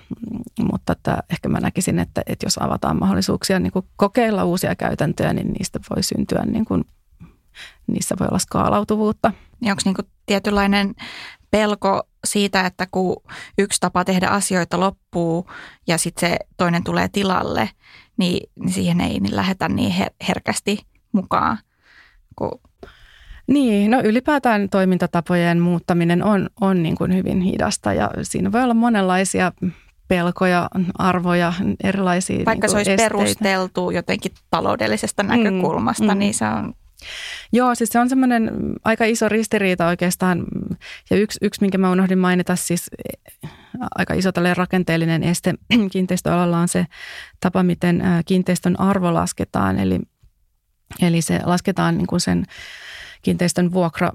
[0.70, 5.33] mutta että ehkä mä näkisin, että, että jos avataan mahdollisuuksia niin kuin kokeilla uusia käytäntöjä,
[5.33, 6.85] niin niistä voi syntyä, niin kuin,
[7.87, 9.33] niissä voi olla skaalautuvuutta.
[9.61, 10.94] Niin onko niin kuin tietynlainen
[11.52, 13.16] pelko siitä, että kun
[13.58, 15.50] yksi tapa tehdä asioita loppuu
[15.86, 17.70] ja sitten se toinen tulee tilalle,
[18.16, 20.78] niin, niin siihen ei niin lähdetä niin her- herkästi
[21.12, 21.58] mukaan.
[22.36, 22.60] Kun...
[23.46, 28.74] Niin, no ylipäätään toimintatapojen muuttaminen on, on niin kuin hyvin hidasta ja siinä voi olla
[28.74, 29.52] monenlaisia
[30.08, 31.52] pelkoja, arvoja,
[31.84, 33.10] erilaisia Vaikka niin se olisi esteitä.
[33.10, 36.18] perusteltu jotenkin taloudellisesta näkökulmasta, mm, mm.
[36.18, 36.74] niin se on
[37.52, 38.50] Joo, siis se on semmoinen
[38.84, 40.44] aika iso ristiriita oikeastaan.
[41.10, 42.90] Ja yksi, yksi minkä mä unohdin mainita, siis
[43.94, 45.54] aika iso rakenteellinen este
[45.92, 46.86] kiinteistöalalla on se
[47.40, 49.78] tapa, miten kiinteistön arvo lasketaan.
[49.78, 50.00] Eli,
[51.02, 52.44] eli se lasketaan niin kuin sen
[53.22, 54.12] kiinteistön vuokra,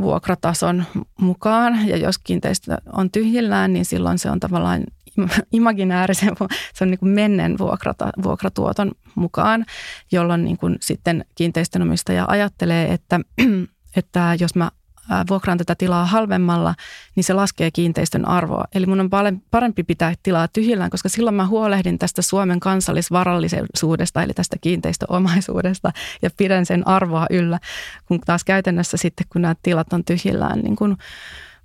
[0.00, 0.84] vuokratason
[1.20, 1.88] mukaan.
[1.88, 4.84] Ja jos kiinteistö on tyhjillään, niin silloin se on tavallaan
[5.52, 6.36] imaginäärisen,
[6.74, 9.66] se on niin kuin menneen vuokrata, vuokratuoton mukaan,
[10.12, 13.20] jolloin niin kuin sitten kiinteistönomistaja ajattelee, että,
[13.96, 14.70] että jos mä
[15.30, 16.74] vuokraan tätä tilaa halvemmalla,
[17.14, 18.64] niin se laskee kiinteistön arvoa.
[18.74, 19.10] Eli mun on
[19.50, 26.30] parempi pitää tilaa tyhjillään, koska silloin mä huolehdin tästä Suomen kansallisvarallisuudesta, eli tästä kiinteistöomaisuudesta, ja
[26.36, 27.58] pidän sen arvoa yllä,
[28.06, 30.96] kun taas käytännössä sitten, kun nämä tilat on tyhjillään, niin kun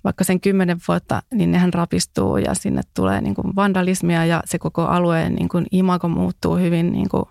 [0.04, 4.58] vaikka sen kymmenen vuotta, niin nehän rapistuu ja sinne tulee niin kuin vandalismia ja se
[4.58, 7.24] koko alueen niin kuin imago muuttuu hyvin niin kuin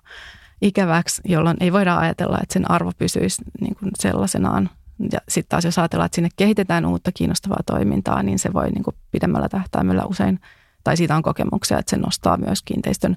[0.62, 4.70] ikäväksi, jolloin ei voida ajatella, että sen arvo pysyisi niin kuin sellaisenaan.
[5.12, 8.84] Ja sitten taas jos ajatellaan, että sinne kehitetään uutta kiinnostavaa toimintaa, niin se voi niin
[8.84, 10.40] kuin pidemmällä tähtäimellä usein,
[10.84, 13.16] tai siitä on kokemuksia, että se nostaa myös kiinteistön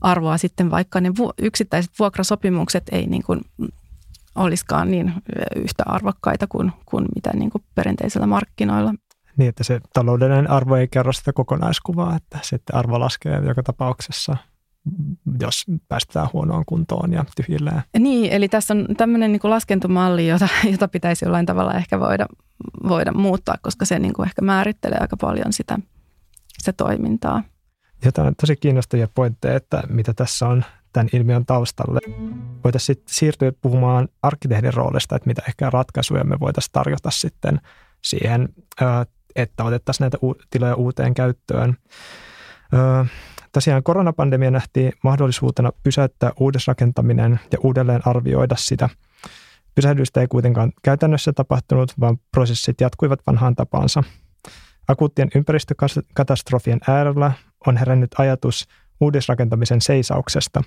[0.00, 3.40] arvoa sitten, vaikka ne yksittäiset vuokrasopimukset ei niin kuin
[4.34, 5.12] olisikaan niin
[5.56, 8.94] yhtä arvokkaita kuin, kuin mitä niin kuin perinteisillä markkinoilla.
[9.36, 14.36] Niin, että se taloudellinen arvo ei kerro sitä kokonaiskuvaa, että sitten arvo laskee joka tapauksessa
[15.40, 17.82] jos päästään huonoon kuntoon ja tyhjillään.
[17.98, 22.26] Niin, eli tässä on tämmöinen niin laskentumalli, jota, jota pitäisi jollain tavalla ehkä voida,
[22.88, 25.78] voida muuttaa, koska se niin kuin ehkä määrittelee aika paljon sitä,
[26.58, 27.42] sitä toimintaa.
[28.04, 30.64] Jotain tosi kiinnostavia pointteja, että mitä tässä on
[30.94, 32.00] tämän ilmiön taustalle.
[32.64, 37.60] Voitaisiin sitten siirtyä puhumaan arkkitehdin roolista, että mitä ehkä ratkaisuja me voitaisiin tarjota sitten
[38.02, 38.48] siihen,
[39.36, 40.18] että otettaisiin näitä
[40.50, 41.76] tiloja uuteen käyttöön.
[43.52, 48.88] Tosiaan koronapandemia nähtiin mahdollisuutena pysäyttää uudisrakentaminen ja uudelleen arvioida sitä.
[49.74, 54.02] Pysähdystä ei kuitenkaan käytännössä tapahtunut, vaan prosessit jatkuivat vanhaan tapaansa.
[54.88, 57.32] Akuuttien ympäristökatastrofien äärellä
[57.66, 58.68] on herännyt ajatus
[59.04, 60.62] uudisrakentamisen seisauksesta.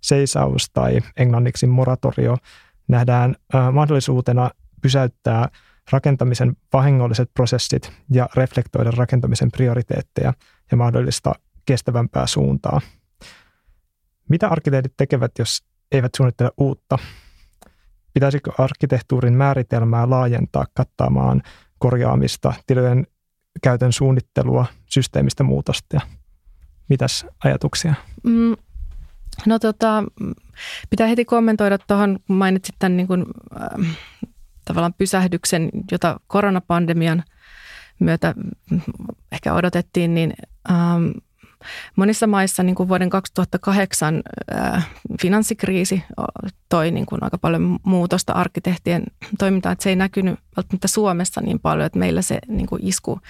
[0.00, 2.36] Seisaus tai englanniksi moratorio
[2.88, 3.36] nähdään
[3.72, 4.50] mahdollisuutena
[4.82, 5.48] pysäyttää
[5.92, 10.32] rakentamisen vahingolliset prosessit ja reflektoida rakentamisen prioriteetteja
[10.70, 11.32] ja mahdollista
[11.66, 12.80] kestävämpää suuntaa.
[14.28, 16.98] Mitä arkkitehdit tekevät, jos eivät suunnittele uutta?
[18.14, 21.42] Pitäisikö arkkitehtuurin määritelmää laajentaa kattaamaan
[21.78, 23.06] korjaamista, tilojen
[23.62, 26.00] käytön suunnittelua, systeemistä muutosta?
[26.88, 27.94] Mitäs ajatuksia?
[28.22, 28.56] Mm,
[29.46, 30.04] no tota,
[30.90, 33.24] pitää heti kommentoida tuohon, kun mainitsit tämän niin kuin,
[33.60, 33.96] äh,
[34.64, 37.24] tavallaan pysähdyksen, jota koronapandemian
[37.98, 38.34] myötä
[39.32, 40.32] ehkä odotettiin, niin
[40.70, 41.10] ähm,
[41.96, 44.22] Monissa maissa niin kuin vuoden 2008
[44.54, 44.88] äh,
[45.22, 46.04] finanssikriisi
[46.68, 49.02] toi niin kuin aika paljon muutosta arkkitehtien
[49.38, 53.20] toimintaan, että se ei näkynyt välttämättä Suomessa niin paljon, että meillä se niin kuin isku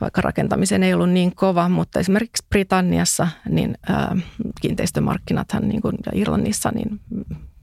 [0.00, 4.24] vaikka rakentamisen ei ollut niin kova, mutta esimerkiksi Britanniassa niin äh,
[4.60, 7.00] kiinteistömarkkinathan niin kuin, ja Irlannissa niin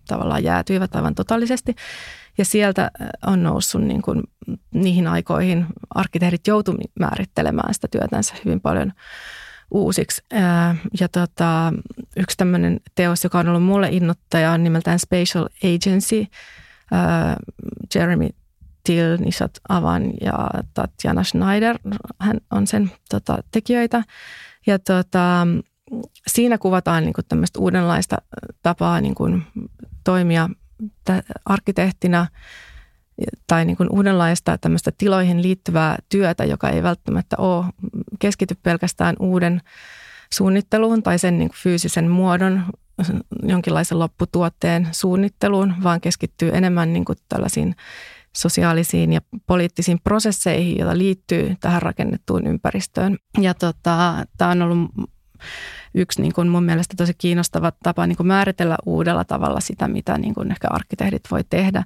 [0.07, 1.75] tavallaan jäätyivät aivan totaalisesti.
[2.37, 2.91] Ja sieltä
[3.27, 4.23] on noussut niin kuin,
[4.73, 8.93] niihin aikoihin arkkitehdit joutuivat määrittelemään sitä työtänsä hyvin paljon
[9.71, 10.23] uusiksi.
[10.99, 11.73] Ja tota,
[12.17, 16.25] yksi tämmöinen teos, joka on ollut mulle innoittaja, on nimeltään Spatial Agency.
[17.95, 18.29] Jeremy
[18.83, 21.79] Till, Nishat Avan ja Tatjana Schneider,
[22.19, 24.03] hän on sen tota, tekijöitä.
[24.67, 25.47] Ja tota,
[26.27, 28.17] siinä kuvataan niin kuin tämmöistä uudenlaista
[28.63, 29.43] tapaa niin kuin
[30.03, 30.49] toimia
[31.45, 32.27] arkkitehtina–
[33.47, 37.65] tai niin kuin uudenlaista tämmöistä tiloihin liittyvää työtä, joka ei välttämättä ole
[38.19, 39.61] keskity pelkästään uuden
[40.33, 42.63] suunnitteluun tai sen niin kuin fyysisen muodon
[43.43, 47.75] jonkinlaisen lopputuotteen suunnitteluun, vaan keskittyy enemmän niin kuin tällaisiin
[48.37, 53.17] sosiaalisiin ja poliittisiin prosesseihin, joita liittyy tähän rakennettuun ympäristöön.
[53.41, 54.91] Ja tota, tämä on ollut
[55.93, 60.17] yksi niin kuin mun mielestä tosi kiinnostava tapa niin kuin määritellä uudella tavalla sitä, mitä
[60.17, 61.83] niin kuin ehkä arkkitehdit voi tehdä.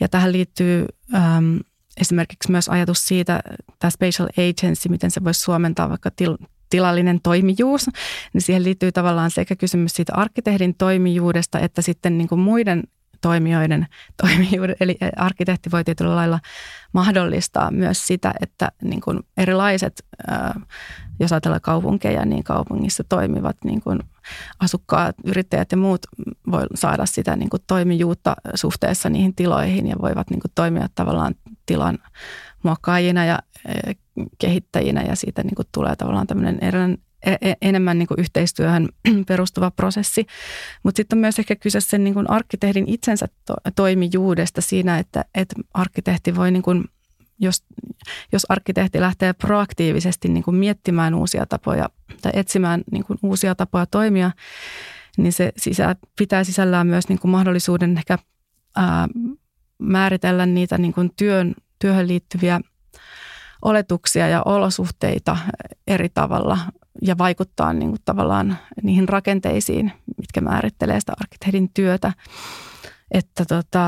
[0.00, 1.58] Ja tähän liittyy äm,
[2.00, 3.40] esimerkiksi myös ajatus siitä,
[3.78, 6.36] tämä spatial agency, miten se voisi suomentaa vaikka til,
[6.70, 7.86] tilallinen toimijuus,
[8.32, 12.82] niin siihen liittyy tavallaan sekä kysymys siitä arkkitehdin toimijuudesta että sitten niin kuin muiden
[13.20, 13.86] toimijoiden
[14.22, 14.76] toimijuuden.
[14.80, 16.40] Eli arkkitehti voi tietyllä lailla
[16.92, 20.04] mahdollistaa myös sitä, että niin kuin erilaiset,
[21.20, 24.00] jos ajatellaan kaupunkeja, niin kaupungissa toimivat niin kuin
[24.60, 26.06] asukkaat, yrittäjät ja muut
[26.50, 31.34] voi saada sitä niin kuin toimijuutta suhteessa niihin tiloihin ja voivat niin kuin toimia tavallaan
[31.66, 31.98] tilan
[32.62, 33.38] muokkaajina ja
[34.38, 36.58] kehittäjinä ja siitä niin kuin tulee tavallaan tämmöinen
[37.62, 38.88] enemmän niin kuin yhteistyöhön
[39.28, 40.26] perustuva prosessi.
[40.82, 45.24] Mutta sitten on myös ehkä kyse sen niin kuin arkkitehdin itsensä to- toimijuudesta siinä, että,
[45.34, 46.84] että arkkitehti voi, niin kuin,
[47.38, 47.64] jos,
[48.32, 51.88] jos arkkitehti lähtee proaktiivisesti niin kuin miettimään uusia tapoja
[52.22, 54.30] tai etsimään niin kuin uusia tapoja toimia,
[55.16, 58.18] niin se sisä, pitää sisällään myös niin kuin mahdollisuuden ehkä
[58.76, 59.08] ää,
[59.78, 62.60] määritellä niitä niin kuin työn, työhön liittyviä
[63.62, 65.36] oletuksia ja olosuhteita
[65.86, 66.58] eri tavalla
[67.02, 72.12] ja vaikuttaa niin kuin tavallaan niihin rakenteisiin, mitkä määrittelee sitä arkkitehdin työtä.
[73.10, 73.84] Että tota,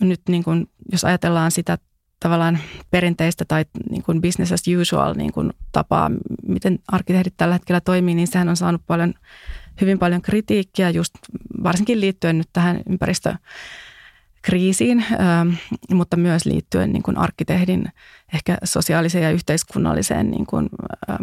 [0.00, 1.78] nyt niin kuin, jos ajatellaan sitä
[2.20, 2.58] tavallaan
[2.90, 6.10] perinteistä tai niin kuin business as usual niin kuin tapaa,
[6.46, 9.14] miten arkkitehdit tällä hetkellä toimii, niin sehän on saanut paljon,
[9.80, 11.14] hyvin paljon kritiikkiä just
[11.62, 13.34] varsinkin liittyen nyt tähän ympäristö
[14.44, 15.54] kriisiin, ähm,
[15.90, 17.88] mutta myös liittyen niin kuin arkkitehdin
[18.34, 20.68] ehkä sosiaaliseen ja yhteiskunnalliseen niin kuin,
[21.10, 21.22] ähm,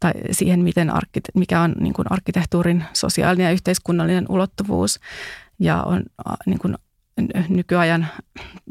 [0.00, 5.00] tai siihen, miten arkkite- mikä on niin kuin arkkitehtuurin sosiaalinen ja yhteiskunnallinen ulottuvuus
[5.58, 6.02] ja on
[6.46, 6.76] niin kuin
[7.48, 8.06] nykyajan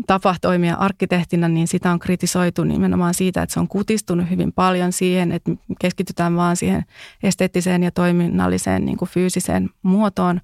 [0.07, 4.91] tapa toimia arkkitehtina, niin sitä on kritisoitu nimenomaan siitä, että se on kutistunut hyvin paljon
[4.91, 6.85] siihen, että keskitytään vaan siihen
[7.23, 10.41] esteettiseen ja toiminnalliseen niin kuin fyysiseen muotoon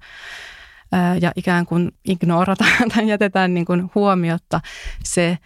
[1.20, 4.60] ja ikään kuin ignorataan tai jätetään niin kuin huomiotta
[5.04, 5.38] se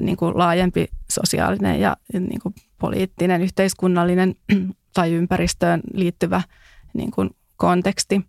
[0.00, 4.34] niin kuin laajempi sosiaalinen ja niin kuin poliittinen, yhteiskunnallinen
[4.94, 6.42] tai ympäristöön liittyvä
[6.94, 8.20] niin kuin konteksti.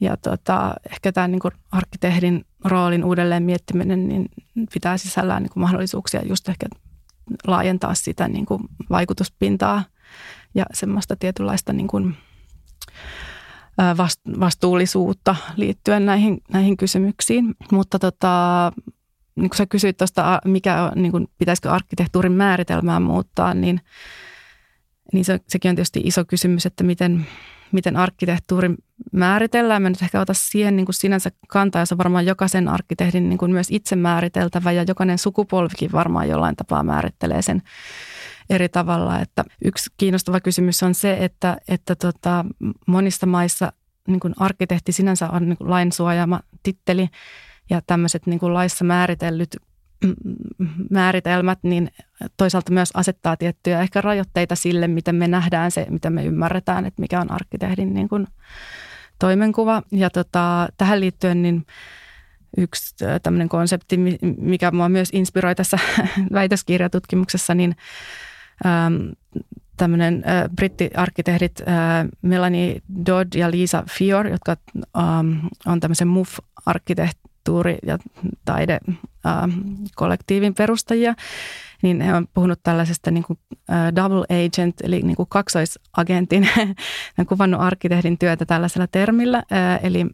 [0.00, 4.28] Ja tota, ehkä tämä niin kuin arkkitehdin roolin uudelleen miettiminen niin
[4.72, 6.66] pitää sisällään niin kuin mahdollisuuksia just ehkä
[7.46, 9.84] laajentaa sitä niin kuin vaikutuspintaa
[10.54, 12.16] ja semmoista tietynlaista niin kuin
[14.40, 17.54] vastuullisuutta liittyen näihin, näihin kysymyksiin.
[17.72, 18.72] Mutta tota,
[19.36, 23.80] niin kuin sä kysyit tuosta, mikä niin kuin, pitäisikö arkkitehtuurin määritelmää muuttaa, niin,
[25.12, 27.26] niin se, sekin on tietysti iso kysymys, että miten,
[27.72, 28.74] miten arkkitehtuuri
[29.12, 29.82] määritellään.
[29.82, 33.66] Mä nyt ehkä ota siihen niin kuin sinänsä kantaa, on varmaan jokaisen arkkitehdin niin myös
[33.70, 37.62] itse määriteltävä, ja jokainen sukupolvikin varmaan jollain tapaa määrittelee sen
[38.50, 39.20] eri tavalla.
[39.20, 42.44] Että yksi kiinnostava kysymys on se, että, että tota,
[42.86, 43.72] monissa maissa
[44.08, 47.08] niin kuin arkkitehti sinänsä on niin kuin lain suojaama titteli,
[47.70, 49.56] ja tämmöiset niin kuin laissa määritellyt
[50.90, 51.90] määritelmät, niin
[52.36, 57.00] toisaalta myös asettaa tiettyjä ehkä rajoitteita sille, miten me nähdään se, miten me ymmärretään, että
[57.00, 58.26] mikä on arkkitehdin niin kuin
[59.18, 59.82] toimenkuva.
[59.92, 61.66] Ja tota, tähän liittyen niin
[62.56, 63.96] yksi tämmöinen konsepti,
[64.38, 65.78] mikä mua myös inspiroi tässä
[66.32, 67.76] väitöskirjatutkimuksessa, niin
[69.76, 71.66] tämmöinen äh, brittiarkkitehdit äh,
[72.22, 74.56] Melanie Dodd ja Lisa Fior, jotka
[74.96, 77.98] ähm, on tämmöisen MUF-arkkitehti kulttuuri- ja
[78.44, 81.14] taidekollektiivin perustajia,
[81.82, 83.38] niin he on puhunut tällaisesta niin kuin
[83.96, 86.48] double agent, eli niin kuin kaksoisagentin.
[87.18, 89.42] On kuvannut arkkitehdin työtä tällaisella termillä,
[89.82, 90.06] eli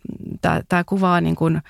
[0.68, 1.62] tämä kuvaa niin kuin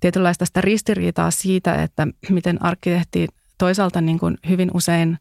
[0.00, 5.18] tietynlaista sitä ristiriitaa siitä, että miten arkkitehti toisaalta niin kuin hyvin usein–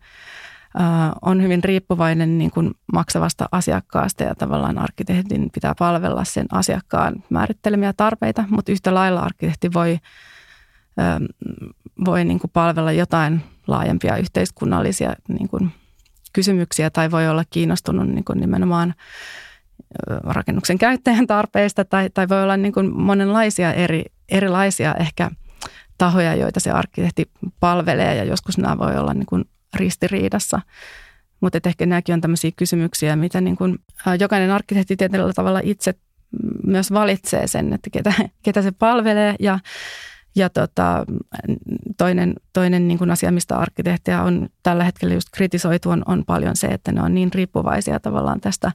[1.21, 7.93] on hyvin riippuvainen niin kuin maksavasta asiakkaasta ja tavallaan arkkitehdin pitää palvella sen asiakkaan määrittelemiä
[7.93, 9.97] tarpeita, mutta yhtä lailla arkkitehti voi,
[12.05, 15.71] voi niin kuin palvella jotain laajempia yhteiskunnallisia niin kuin
[16.33, 18.93] kysymyksiä tai voi olla kiinnostunut niin kuin nimenomaan
[20.23, 25.31] rakennuksen käyttäjän tarpeista tai, tai voi olla niin kuin monenlaisia eri, erilaisia ehkä
[25.97, 30.61] tahoja, joita se arkkitehti palvelee ja joskus nämä voi olla niin kuin ristiriidassa.
[31.41, 33.79] Mutta ehkä nämäkin on tämmöisiä kysymyksiä, mitä niin kun,
[34.19, 35.93] jokainen arkkitehti tietyllä tavalla itse
[36.63, 39.59] myös valitsee sen, että ketä, ketä se palvelee ja
[40.35, 41.05] ja tota,
[41.97, 46.55] toinen, toinen niin kuin asia, mistä arkkitehtiä on tällä hetkellä just kritisoitu, on, on paljon
[46.55, 48.71] se, että ne on niin riippuvaisia tavallaan tästä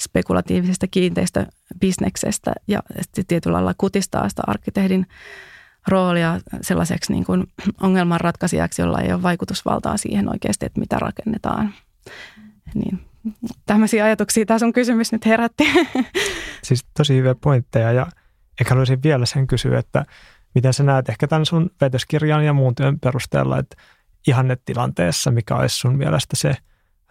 [0.00, 2.82] spekulatiivisesta kiinteistöbisneksestä ja
[3.28, 5.06] tietyllä lailla kutistaa sitä arkkitehdin
[5.86, 7.46] roolia sellaiseksi niin kuin
[7.80, 11.74] ongelmanratkaisijaksi, jolla ei ole vaikutusvaltaa siihen oikeasti, että mitä rakennetaan.
[12.74, 13.00] Niin,
[13.66, 15.64] tämmöisiä ajatuksia tämä sun kysymys nyt herätti.
[16.64, 18.06] Siis tosi hyviä pointteja ja
[18.60, 20.04] ehkä haluaisin vielä sen kysyä, että
[20.54, 23.76] miten sä näet ehkä tämän sun väitöskirjan ja muun työn perusteella, että
[24.26, 26.56] ihannetilanteessa, mikä olisi sun mielestä se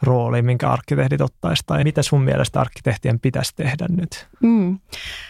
[0.01, 4.27] rooli, minkä arkkitehdit ottaisi, tai mitä sun mielestä arkkitehtien pitäisi tehdä nyt?
[4.43, 4.79] Mm.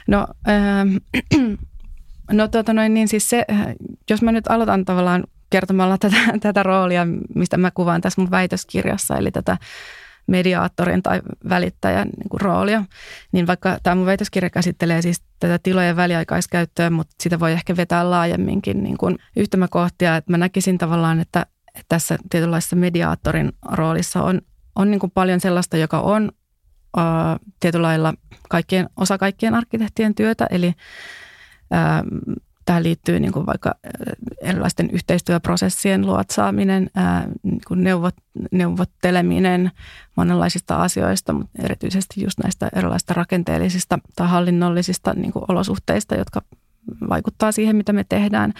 [0.07, 0.95] No, ähm,
[2.31, 3.45] No tuota noin, niin siis se,
[4.09, 9.17] jos mä nyt aloitan tavallaan kertomalla tätä, tätä roolia, mistä mä kuvaan tässä mun väitöskirjassa,
[9.17, 9.57] eli tätä
[10.27, 12.83] mediaattorin tai välittäjän niin kuin roolia,
[13.31, 18.09] niin vaikka tämä mun väitöskirja käsittelee siis tätä tilojen väliaikaiskäyttöä, mutta sitä voi ehkä vetää
[18.09, 21.45] laajemminkin niin kuin yhtymäkohtia, että mä näkisin tavallaan, että,
[21.89, 24.41] tässä tietynlaisessa mediaattorin roolissa on,
[24.75, 26.31] on niin kuin paljon sellaista, joka on
[26.97, 27.03] uh,
[27.59, 28.13] tietyllä lailla
[28.49, 30.73] kaikkien, osa kaikkien arkkitehtien työtä, eli
[32.65, 33.75] Tähän liittyy niin kuin vaikka
[34.41, 36.89] erilaisten yhteistyöprosessien luotsaaminen,
[37.43, 38.15] niin kuin neuvot,
[38.51, 39.71] neuvotteleminen
[40.15, 46.41] monenlaisista asioista, mutta erityisesti just näistä erilaisista rakenteellisista tai hallinnollisista niin kuin olosuhteista, jotka
[47.09, 48.53] vaikuttaa siihen, mitä me tehdään.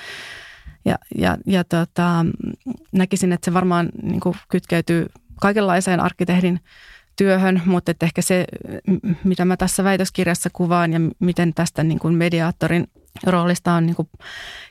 [0.86, 2.26] Ja, ja, ja tota,
[2.92, 5.06] näkisin, että se varmaan niin kuin kytkeytyy
[5.42, 6.60] kaikenlaiseen arkkitehdin
[7.18, 8.46] työhön, mutta että ehkä se,
[9.24, 12.88] mitä mä tässä väitöskirjassa kuvaan ja miten tästä niin kuin mediaattorin
[13.24, 14.10] roolista on niin kuin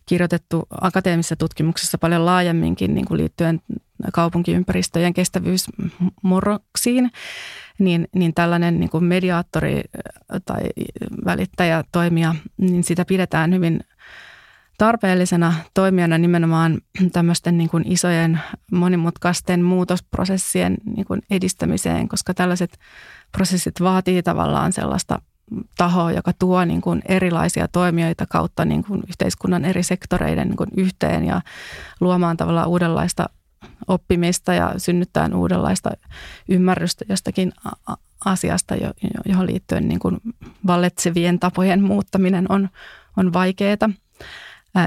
[0.07, 3.61] kirjoitettu akateemisessa tutkimuksessa paljon laajemminkin niin kuin liittyen
[4.13, 7.11] kaupunkiympäristöjen kestävyysmurroksiin,
[7.79, 9.83] niin, niin tällainen niin kuin mediaattori
[10.45, 10.63] tai
[11.25, 13.81] välittäjä toimija, niin sitä pidetään hyvin
[14.79, 16.81] tarpeellisena toimijana nimenomaan
[17.13, 18.41] tämmöisten niin kuin isojen
[18.73, 22.79] monimutkaisten muutosprosessien niin kuin edistämiseen, koska tällaiset
[23.33, 25.23] prosessit vaatii tavallaan sellaista
[25.77, 30.71] tahoa, joka tuo niin kuin erilaisia toimijoita kautta niin kuin yhteiskunnan eri sektoreiden niin kuin
[30.77, 31.41] yhteen ja
[32.01, 33.27] luomaan tavallaan uudenlaista
[33.89, 35.91] oppimista ja synnyttää uudenlaista
[36.49, 37.53] ymmärrystä jostakin
[38.25, 38.75] asiasta,
[39.29, 40.17] johon liittyen niin kuin
[40.67, 42.69] valletsevien tapojen muuttaminen on,
[43.17, 43.91] on vaikeaa.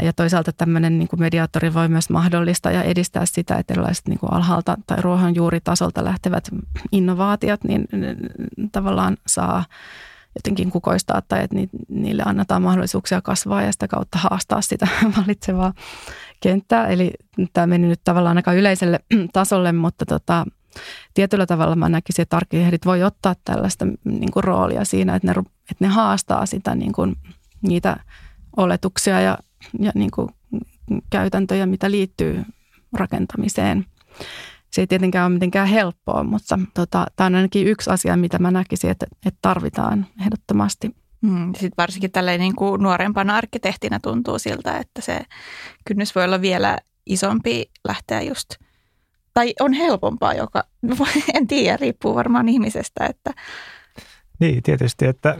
[0.01, 4.19] Ja toisaalta tämmöinen niin kuin mediaattori voi myös mahdollistaa ja edistää sitä, että erilaiset niin
[4.19, 6.49] kuin alhaalta tai ruohonjuuritasolta lähtevät
[6.91, 7.87] innovaatiot niin
[8.71, 9.65] tavallaan saa
[10.35, 11.55] jotenkin kukoistaa tai että
[11.89, 14.87] niille annetaan mahdollisuuksia kasvaa ja sitä kautta haastaa sitä
[15.17, 15.73] valitsevaa
[16.41, 16.87] kenttää.
[16.87, 17.11] Eli
[17.53, 18.99] tämä meni nyt tavallaan aika yleiselle
[19.33, 20.45] tasolle, mutta tota,
[21.13, 25.39] tietyllä tavalla mä näkisin, että arkkitehdit voi ottaa tällaista niin kuin roolia siinä, että ne,
[25.71, 27.15] että ne haastaa sitä niin kuin,
[27.61, 27.97] niitä
[28.57, 29.37] oletuksia ja,
[29.79, 30.29] ja niin kuin
[31.09, 32.43] käytäntöjä, mitä liittyy
[32.93, 33.85] rakentamiseen.
[34.71, 38.51] Se ei tietenkään ole mitenkään helppoa, mutta tota, tämä on ainakin yksi asia, mitä mä
[38.51, 40.95] näkisin, että, että tarvitaan ehdottomasti.
[41.21, 45.21] Mm, Sitten varsinkin tälleen niin kuin nuorempana arkkitehtinä tuntuu siltä, että se
[45.85, 48.49] kynnys voi olla vielä isompi lähteä just,
[49.33, 50.63] tai on helpompaa, joka,
[51.35, 53.05] en tiedä, riippuu varmaan ihmisestä.
[53.05, 53.33] Että.
[54.39, 55.37] Niin, tietysti, että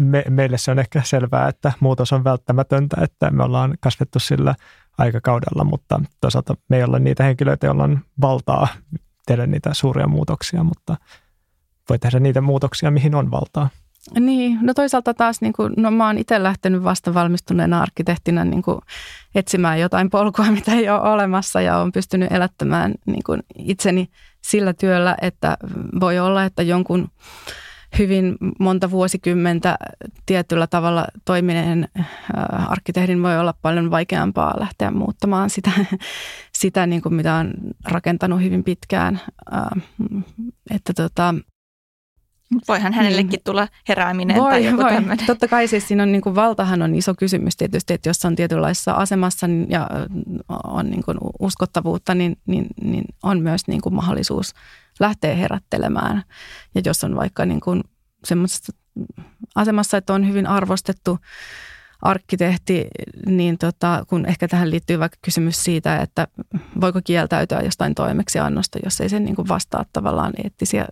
[0.00, 4.54] me, meille se on ehkä selvää, että muutos on välttämätöntä, että me ollaan kasvettu sillä
[4.98, 8.68] aikakaudella, mutta toisaalta me ei olla niitä henkilöitä, joilla on valtaa
[9.26, 10.96] tehdä niitä suuria muutoksia, mutta
[11.88, 13.68] voi tehdä niitä muutoksia, mihin on valtaa.
[14.20, 18.62] Niin, no toisaalta taas, niin kuin, no mä oon itse lähtenyt vasta valmistuneena arkkitehtinä niin
[18.62, 18.78] kuin
[19.34, 24.08] etsimään jotain polkua, mitä ei ole olemassa ja on pystynyt elättämään niin kuin itseni
[24.44, 25.56] sillä työllä, että
[26.00, 27.08] voi olla, että jonkun
[27.98, 29.76] hyvin monta vuosikymmentä
[30.26, 32.06] tietyllä tavalla toimineen äh,
[32.70, 35.70] arkkitehdin voi olla paljon vaikeampaa lähteä muuttamaan sitä,
[36.60, 37.52] sitä niin kuin mitä on
[37.84, 39.20] rakentanut hyvin pitkään.
[39.54, 39.82] Äh,
[40.70, 41.34] että tota,
[42.68, 43.40] Voihan hänellekin niin.
[43.44, 44.92] tulla herääminen voi, tai joku voi.
[44.92, 45.26] tämmöinen.
[45.26, 48.36] Totta kai siis siinä on niin kuin, valtahan on iso kysymys tietysti, että jos on
[48.36, 49.88] tietynlaisessa asemassa niin, ja
[50.64, 54.54] on niin kuin uskottavuutta, niin, niin, niin on myös niin kuin mahdollisuus
[55.00, 56.22] lähteä herättelemään.
[56.74, 57.84] Ja jos on vaikka niin kuin
[58.24, 58.72] semmoisessa
[59.54, 61.18] asemassa, että on hyvin arvostettu
[62.02, 62.86] arkkitehti,
[63.26, 66.28] niin tota, kun ehkä tähän liittyy vaikka kysymys siitä, että
[66.80, 70.86] voiko kieltäytyä jostain toimeksiannosta, jos ei se niin kuin vastaa tavallaan eettisiä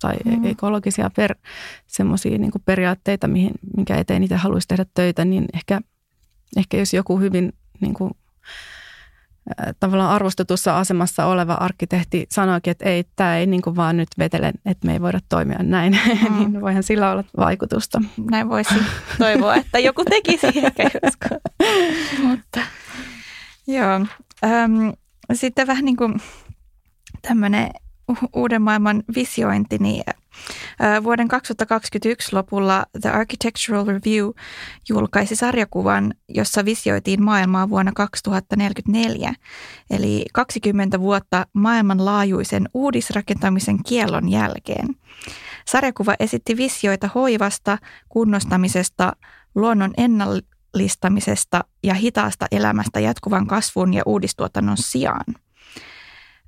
[0.00, 0.44] tai mm.
[0.44, 1.34] ekologisia per,
[1.86, 5.80] semmoisia niin periaatteita, mihin, minkä eteen itse haluaisi tehdä töitä, niin ehkä,
[6.56, 8.10] ehkä jos joku hyvin niin kuin
[9.80, 14.52] tavallaan arvostetussa asemassa oleva arkkitehti sanoikin, että ei, tämä ei niin kuin vaan nyt vetele,
[14.66, 15.92] että me ei voida toimia näin,
[16.30, 16.38] mm.
[16.38, 18.02] niin voihan sillä olla vaikutusta.
[18.30, 18.74] Näin voisi
[19.18, 21.38] toivoa, että joku tekisi ehkä joskus.
[22.22, 22.60] Mutta
[23.66, 24.06] joo.
[24.44, 24.92] Öm,
[25.32, 26.14] sitten vähän niin kuin
[27.22, 27.70] tämmöinen
[28.34, 30.02] uuden maailman visiointi, niin
[31.02, 34.30] Vuoden 2021 lopulla The Architectural Review
[34.88, 39.34] julkaisi sarjakuvan, jossa visioitiin maailmaa vuonna 2044,
[39.90, 44.88] eli 20 vuotta maailmanlaajuisen uudisrakentamisen kiellon jälkeen.
[45.66, 47.78] Sarjakuva esitti visioita hoivasta,
[48.08, 49.12] kunnostamisesta,
[49.54, 55.24] luonnon ennallistamisesta ja hitaasta elämästä jatkuvan kasvun ja uudistuotannon sijaan–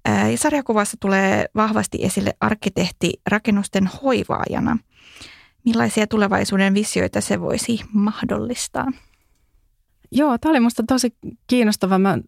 [0.05, 4.79] ja sarjakuvassa tulee vahvasti esille arkkitehti rakennusten hoivaajana.
[5.65, 8.87] Millaisia tulevaisuuden visioita se voisi mahdollistaa?
[10.15, 11.99] Joo, tämä oli minusta tosi kiinnostava.
[11.99, 12.19] Mä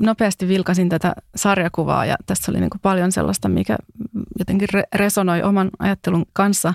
[0.00, 3.76] nopeasti vilkasin tätä sarjakuvaa ja tässä oli niin kuin paljon sellaista, mikä
[4.38, 6.74] jotenkin resonoi oman ajattelun kanssa.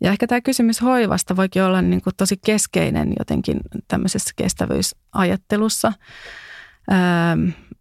[0.00, 5.92] Ja ehkä tämä kysymys hoivasta voikin olla niin kuin tosi keskeinen jotenkin tämmöisessä kestävyysajattelussa.
[6.92, 6.96] Öö,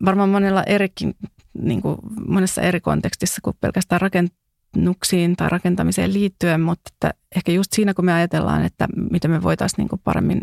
[0.06, 1.16] varmaan monella erikin
[1.54, 1.97] niin kuin
[2.28, 8.06] monessa eri kontekstissa kuin pelkästään rakennuksiin tai rakentamiseen liittyen, mutta että ehkä just siinä, kun
[8.06, 10.41] me ajatellaan, että miten me voitaisiin niin kuin paremmin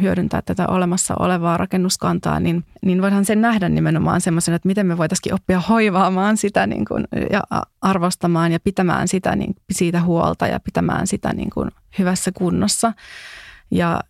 [0.00, 4.98] hyödyntää tätä olemassa olevaa rakennuskantaa, niin, niin voidaan sen nähdä nimenomaan semmoisen, että miten me
[4.98, 7.42] voitaisiin oppia hoivaamaan sitä niin kuin, ja
[7.80, 12.92] arvostamaan ja pitämään sitä, niin, siitä huolta ja pitämään sitä niin kuin hyvässä kunnossa.
[13.70, 14.00] Ja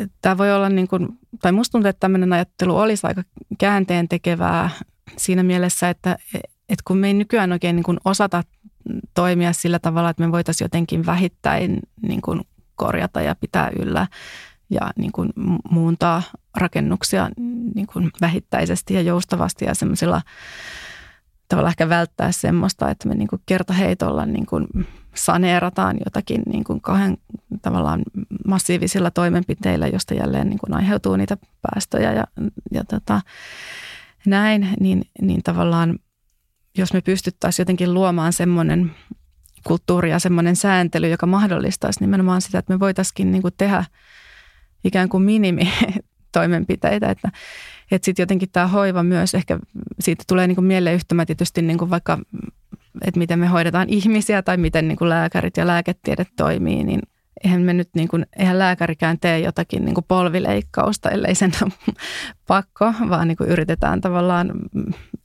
[0.00, 1.08] e, tämä voi olla, niin kuin,
[1.42, 3.22] tai musta tuntuu, että tämmöinen ajattelu olisi aika
[3.58, 4.70] käänteen tekevää
[5.16, 6.18] siinä mielessä, että,
[6.68, 8.42] että kun me ei nykyään oikein niin kuin osata
[9.14, 12.40] toimia sillä tavalla, että me voitaisiin jotenkin vähittäin niin kuin
[12.74, 14.06] korjata ja pitää yllä
[14.70, 15.30] ja niin kuin
[15.70, 16.22] muuntaa
[16.56, 17.30] rakennuksia
[17.74, 20.22] niin kuin vähittäisesti ja joustavasti ja semmoisilla
[21.48, 24.66] tavallaan ehkä välttää semmoista, että me niin kuin kertaheitolla niin kuin
[25.14, 27.18] saneerataan jotakin niin kuin kahden
[27.62, 28.02] tavallaan
[28.46, 32.24] massiivisilla toimenpiteillä, josta jälleen niin kuin aiheutuu niitä päästöjä ja,
[32.72, 33.20] ja tota,
[34.26, 35.98] näin, niin, niin tavallaan
[36.78, 38.94] jos me pystyttäisiin jotenkin luomaan semmoinen
[39.66, 43.84] kulttuuri ja semmoinen sääntely, joka mahdollistaisi nimenomaan sitä, että me voitaisiin niin tehdä
[44.84, 45.72] ikään kuin minimi
[46.32, 47.28] toimenpiteitä, että,
[47.90, 49.58] että sitten jotenkin tämä hoiva myös ehkä,
[50.00, 52.18] siitä tulee niin kuin mieleen yhtymä tietysti niin vaikka,
[53.02, 57.00] että miten me hoidetaan ihmisiä tai miten niin lääkärit ja lääketiede toimii, niin
[57.44, 61.72] eihän me nyt niin kuin, eihän lääkärikään tee jotakin niin kuin polvileikkausta, ellei sen ole
[62.48, 64.52] pakko, vaan niin kuin yritetään tavallaan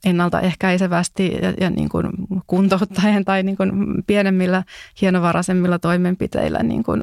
[0.04, 2.06] ennaltaehkäisevästi ja, ja niin kuin
[2.46, 3.72] kuntouttajan tai niin kuin
[4.06, 4.62] pienemmillä
[5.00, 7.02] hienovaraisemmilla toimenpiteillä niin kuin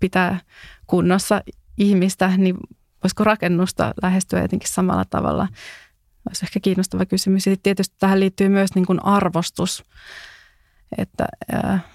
[0.00, 0.40] pitää
[0.86, 1.42] kunnossa
[1.78, 2.56] ihmistä, niin
[3.04, 5.48] voisiko rakennusta lähestyä jotenkin samalla tavalla?
[6.28, 7.46] Olisi ehkä kiinnostava kysymys.
[7.46, 9.84] Ja tietysti tähän liittyy myös niin kuin arvostus,
[10.98, 11.26] että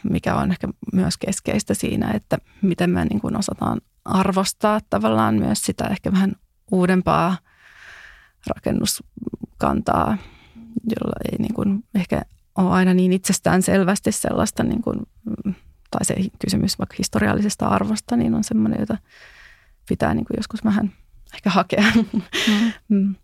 [0.04, 5.62] mikä on ehkä myös keskeistä siinä, että miten me niin kuin osataan arvostaa tavallaan myös
[5.62, 6.36] sitä ehkä vähän
[6.72, 7.38] uudempaa
[8.48, 10.18] rakennuskantaa,
[10.90, 12.22] jolla ei niin kuin ehkä
[12.56, 15.00] ole aina niin itsestään selvästi sellaista, niin kuin,
[15.92, 18.98] tai se kysymys vaikka historiallisesta arvosta, niin on semmoinen, jota
[19.90, 20.94] pitää niin kuin joskus vähän
[21.34, 21.84] ehkä hakea.
[22.48, 22.72] Mm.
[22.90, 23.16] mm.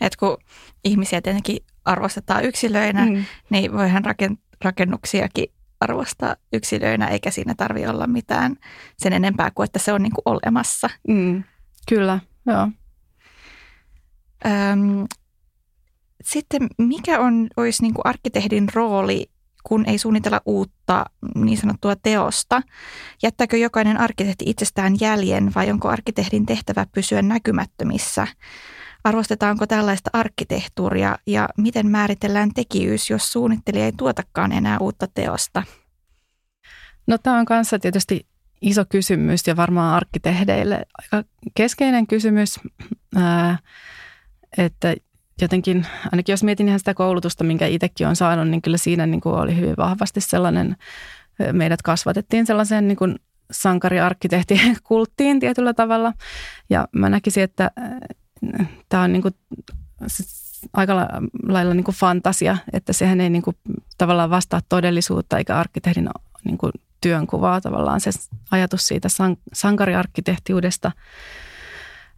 [0.00, 0.36] Et kun
[0.84, 3.24] ihmisiä tietenkin arvostetaan yksilöinä, mm.
[3.50, 4.04] niin voihan
[4.64, 5.46] rakennuksiakin
[5.80, 8.56] arvostaa yksilöinä, eikä siinä tarvi olla mitään
[8.98, 10.90] sen enempää kuin, että se on niin kuin olemassa.
[11.08, 11.44] Mm.
[11.88, 12.68] Kyllä, joo.
[14.46, 15.06] Öm,
[16.24, 19.30] sitten mikä on, olisi niin kuin arkkitehdin rooli
[19.64, 21.04] kun ei suunnitella uutta
[21.34, 22.62] niin sanottua teosta.
[23.22, 28.26] Jättääkö jokainen arkkitehti itsestään jäljen vai onko arkkitehdin tehtävä pysyä näkymättömissä?
[29.04, 35.62] Arvostetaanko tällaista arkkitehtuuria ja miten määritellään tekijyys, jos suunnittelija ei tuotakaan enää uutta teosta?
[37.06, 38.26] No tämä on kanssa tietysti
[38.60, 42.60] iso kysymys ja varmaan arkkitehdeille aika keskeinen kysymys,
[44.58, 44.94] että
[45.40, 49.20] jotenkin, ainakin jos mietin ihan sitä koulutusta, minkä itsekin olen saanut, niin kyllä siinä niin
[49.20, 50.76] kuin oli hyvin vahvasti sellainen,
[51.52, 53.18] meidät kasvatettiin sellaiseen niin kuin
[53.50, 56.12] sankariarkkitehtikulttiin tietyllä tavalla.
[56.70, 57.70] Ja mä näkisin, että
[58.88, 59.34] tämä on niin kuin,
[60.72, 60.94] aika
[61.48, 63.56] lailla niin kuin fantasia, että sehän ei niin kuin
[63.98, 66.08] tavallaan vastaa todellisuutta eikä arkkitehdin
[66.44, 68.00] niin kuin työnkuvaa tavallaan.
[68.00, 68.10] Se
[68.50, 69.08] ajatus siitä
[69.52, 70.92] sankariarkkitehtiudesta–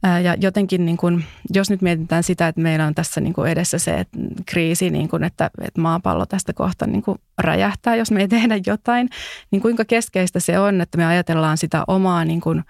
[0.03, 1.24] ja jotenkin, niin kuin,
[1.55, 5.24] jos nyt mietitään sitä, että meillä on tässä niin edessä se että kriisi, niin kuin,
[5.24, 7.03] että, että maapallo tästä kohta niin
[7.39, 9.11] räjähtää, jos me ei tehdä jotain,
[9.51, 12.64] niin kuinka keskeistä se on, että me ajatellaan sitä omaa niin kuin,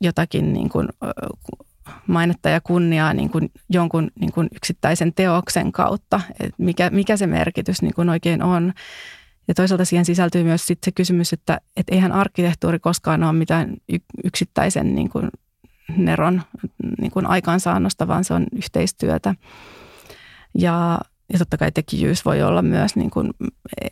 [0.00, 0.88] jotakin niin kuin,
[2.06, 7.26] mainetta ja kunniaa niin kuin jonkun niin kuin yksittäisen teoksen kautta, että mikä, mikä se
[7.26, 8.72] merkitys niin kuin oikein on.
[9.48, 13.76] Ja toisaalta siihen sisältyy myös sit se kysymys, että et eihän arkkitehtuuri koskaan ole mitään
[14.24, 15.30] yksittäisen niin kuin
[15.96, 16.42] Neron
[17.00, 19.34] niin kuin aikaansaannosta, vaan se on yhteistyötä.
[20.58, 21.00] Ja,
[21.32, 23.30] ja totta kai tekijyys voi olla myös, niin kuin,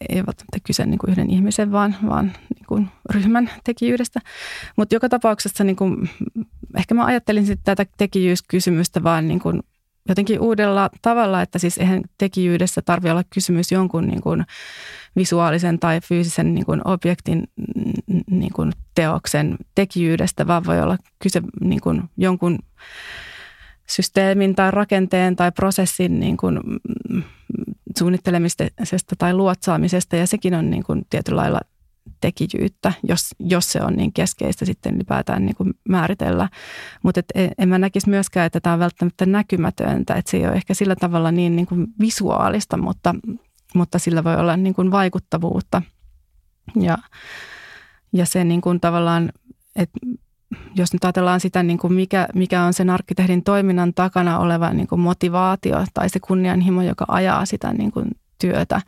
[0.08, 4.20] ei välttämättä kyse niin kuin yhden ihmisen, vaan, vaan niin kuin ryhmän tekijyydestä.
[4.76, 6.10] Mutta joka tapauksessa niin kuin,
[6.76, 9.62] ehkä mä ajattelin sitten tätä tekijyyskysymystä vaan niin kuin
[10.08, 14.44] jotenkin uudella tavalla, että siis eihän tekijyydessä tarvitse olla kysymys jonkun niin kuin
[15.16, 17.44] visuaalisen tai fyysisen niin kuin objektin
[18.30, 22.58] niin kuin teoksen tekijyydestä, vaan voi olla kyse niin kuin jonkun
[23.90, 26.60] systeemin tai rakenteen tai prosessin niin kuin
[27.98, 31.60] suunnittelemisesta tai luotsaamisesta ja sekin on niin kuin tietyllä lailla
[32.20, 36.48] tekijyyttä, jos, jos se on niin keskeistä sitten ylipäätään niin kuin määritellä.
[37.02, 40.54] Mutta en, en mä näkisi myöskään, että tämä on välttämättä näkymätöntä, että se ei ole
[40.54, 43.14] ehkä sillä tavalla niin, niin kuin visuaalista, mutta,
[43.74, 45.82] mutta sillä voi olla niin kuin vaikuttavuutta.
[46.80, 46.98] Ja,
[48.12, 49.32] ja se niin kuin tavallaan,
[49.76, 49.98] että
[50.74, 54.86] jos nyt ajatellaan sitä, niin kuin mikä, mikä on sen arkkitehdin toiminnan takana oleva niin
[54.86, 58.80] kuin motivaatio tai se kunnianhimo, joka ajaa sitä niin kuin työtä,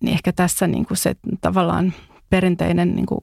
[0.00, 1.92] niin ehkä tässä niin kuin se tavallaan
[2.30, 3.20] perinteinen niin kuin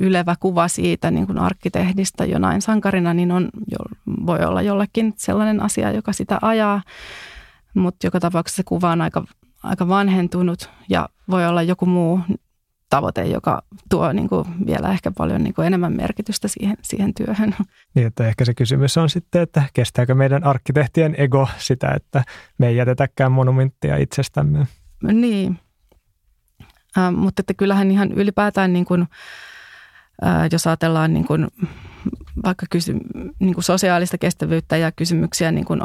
[0.00, 3.48] ylevä kuva siitä niin kuin arkkitehdistä jonain sankarina, niin on,
[4.26, 6.82] voi olla jollekin sellainen asia, joka sitä ajaa,
[7.74, 9.24] mutta joka tapauksessa se kuva on aika,
[9.62, 12.20] aika vanhentunut ja voi olla joku muu
[12.92, 17.54] tavoite, joka tuo niin kuin vielä ehkä paljon niin kuin enemmän merkitystä siihen, siihen työhön.
[17.94, 22.24] Niin, että ehkä se kysymys on sitten, että kestääkö meidän arkkitehtien ego sitä, että
[22.58, 24.66] me ei jätetäkään monumenttia itsestämme.
[25.02, 25.58] Niin,
[26.98, 29.08] Äh, mutta että kyllähän ihan ylipäätään, niin kuin,
[30.26, 31.48] äh, jos ajatellaan niin kuin
[32.44, 32.96] vaikka kysy,
[33.38, 35.80] niin kuin sosiaalista kestävyyttä ja kysymyksiä niin kuin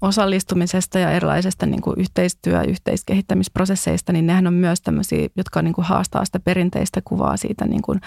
[0.00, 5.74] osallistumisesta ja erilaisesta niin kuin yhteistyö- ja yhteiskehittämisprosesseista, niin nehän on myös tämmöisiä, jotka niin
[5.74, 8.00] kuin haastaa sitä perinteistä kuvaa siitä niin kuin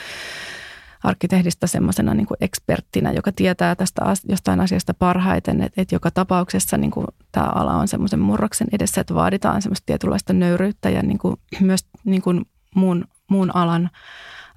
[1.03, 6.91] arkkitehdistä semmoisena niin eksperttinä, joka tietää tästä jostain asiasta parhaiten, että, että joka tapauksessa niin
[6.91, 11.35] kuin tämä ala on semmoisen murroksen edessä, että vaaditaan semmoista tietynlaista nöyryyttä ja niin kuin,
[11.59, 13.89] myös niin kuin muun, muun alan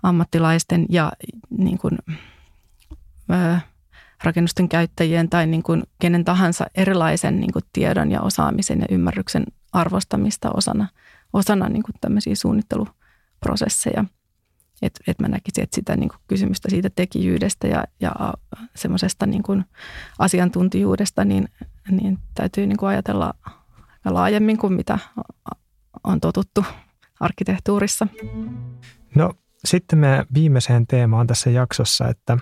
[0.03, 1.13] ammattilaisten ja
[1.59, 1.99] niin kuin,
[4.25, 9.45] rakennusten käyttäjien tai niin kuin kenen tahansa erilaisen niin kuin tiedon ja osaamisen ja ymmärryksen
[9.73, 10.89] arvostamista osana,
[11.33, 14.05] osana niin kuin tämmöisiä suunnitteluprosesseja.
[14.83, 18.13] Että et mä näkisin, että sitä niin kuin kysymystä siitä tekijyydestä ja, ja
[18.75, 19.65] semmoisesta niin kuin
[20.19, 21.49] asiantuntijuudesta, niin,
[21.91, 23.35] niin täytyy niin kuin ajatella
[24.05, 24.99] laajemmin kuin mitä
[26.05, 26.65] on totuttu
[27.21, 28.07] arkkitehtuurissa.
[29.15, 29.33] No
[29.65, 32.39] sitten me viimeiseen teemaan tässä jaksossa, että,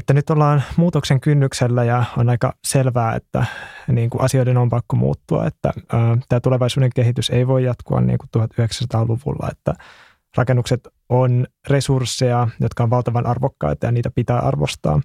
[0.00, 3.44] että nyt ollaan muutoksen kynnyksellä ja on aika selvää, että
[3.88, 8.18] niin kuin asioiden on pakko muuttua, että ää, tämä tulevaisuuden kehitys ei voi jatkua niin
[8.18, 9.74] kuin 1900-luvulla, että
[10.36, 15.00] rakennukset on resursseja, jotka on valtavan arvokkaita ja niitä pitää arvostaa.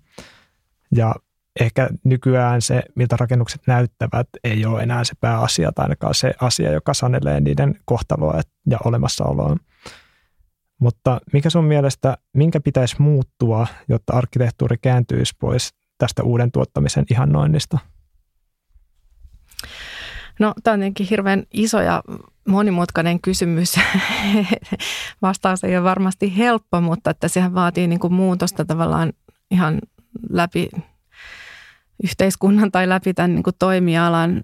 [0.95, 1.15] Ja
[1.59, 6.71] ehkä nykyään se, miltä rakennukset näyttävät, ei ole enää se pääasia tai ainakaan se asia,
[6.71, 9.57] joka sanelee niiden kohtaloa ja olemassaoloa.
[10.79, 17.77] Mutta mikä sun mielestä, minkä pitäisi muuttua, jotta arkkitehtuuri kääntyisi pois tästä uuden tuottamisen ihannoinnista?
[20.39, 22.03] No, tämä on tietenkin hirveän iso ja
[22.47, 23.75] monimutkainen kysymys.
[25.21, 29.13] Vastaus ei ole varmasti helppo, mutta että sehän vaatii niin kuin muutosta tavallaan
[29.51, 29.79] ihan
[30.29, 30.69] läpi
[32.03, 34.41] yhteiskunnan tai läpi tämän niin kuin toimialan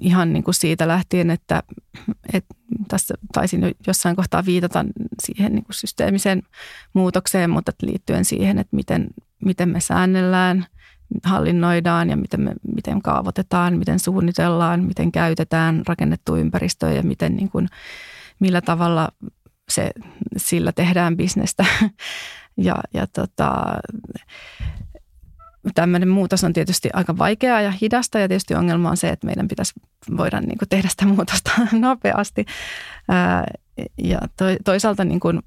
[0.00, 1.62] ihan niin kuin siitä lähtien, että,
[2.32, 2.54] että
[2.88, 4.84] tässä taisin jossain kohtaa viitata
[5.22, 6.42] siihen niin kuin systeemiseen
[6.92, 9.06] muutokseen, mutta liittyen siihen, että miten,
[9.44, 10.66] miten me säännellään,
[11.24, 17.50] hallinnoidaan ja miten, me, miten kaavoitetaan, miten suunnitellaan, miten käytetään rakennettu ympäristöä ja miten niin
[17.50, 17.68] kuin,
[18.40, 19.08] millä tavalla
[19.68, 19.90] se,
[20.36, 21.64] sillä tehdään bisnestä.
[22.56, 23.62] ja, ja tota,
[25.74, 29.48] tämmöinen muutos on tietysti aika vaikeaa ja hidasta ja tietysti ongelma on se, että meidän
[29.48, 29.72] pitäisi
[30.16, 32.46] voida niin kuin tehdä sitä muutosta nopeasti.
[33.98, 34.18] ja
[34.64, 35.42] toisaalta niin kuin,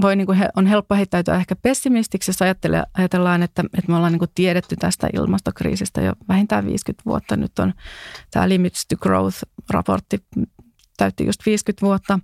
[0.00, 2.42] voi niin kuin on helppo heittäytyä ehkä pessimistiksi, jos
[2.94, 7.36] ajatellaan, että, että me ollaan niin kuin tiedetty tästä ilmastokriisistä jo vähintään 50 vuotta.
[7.36, 7.74] Nyt on
[8.30, 10.18] tämä Limits to Growth-raportti
[10.96, 12.18] täytti just 50 vuotta.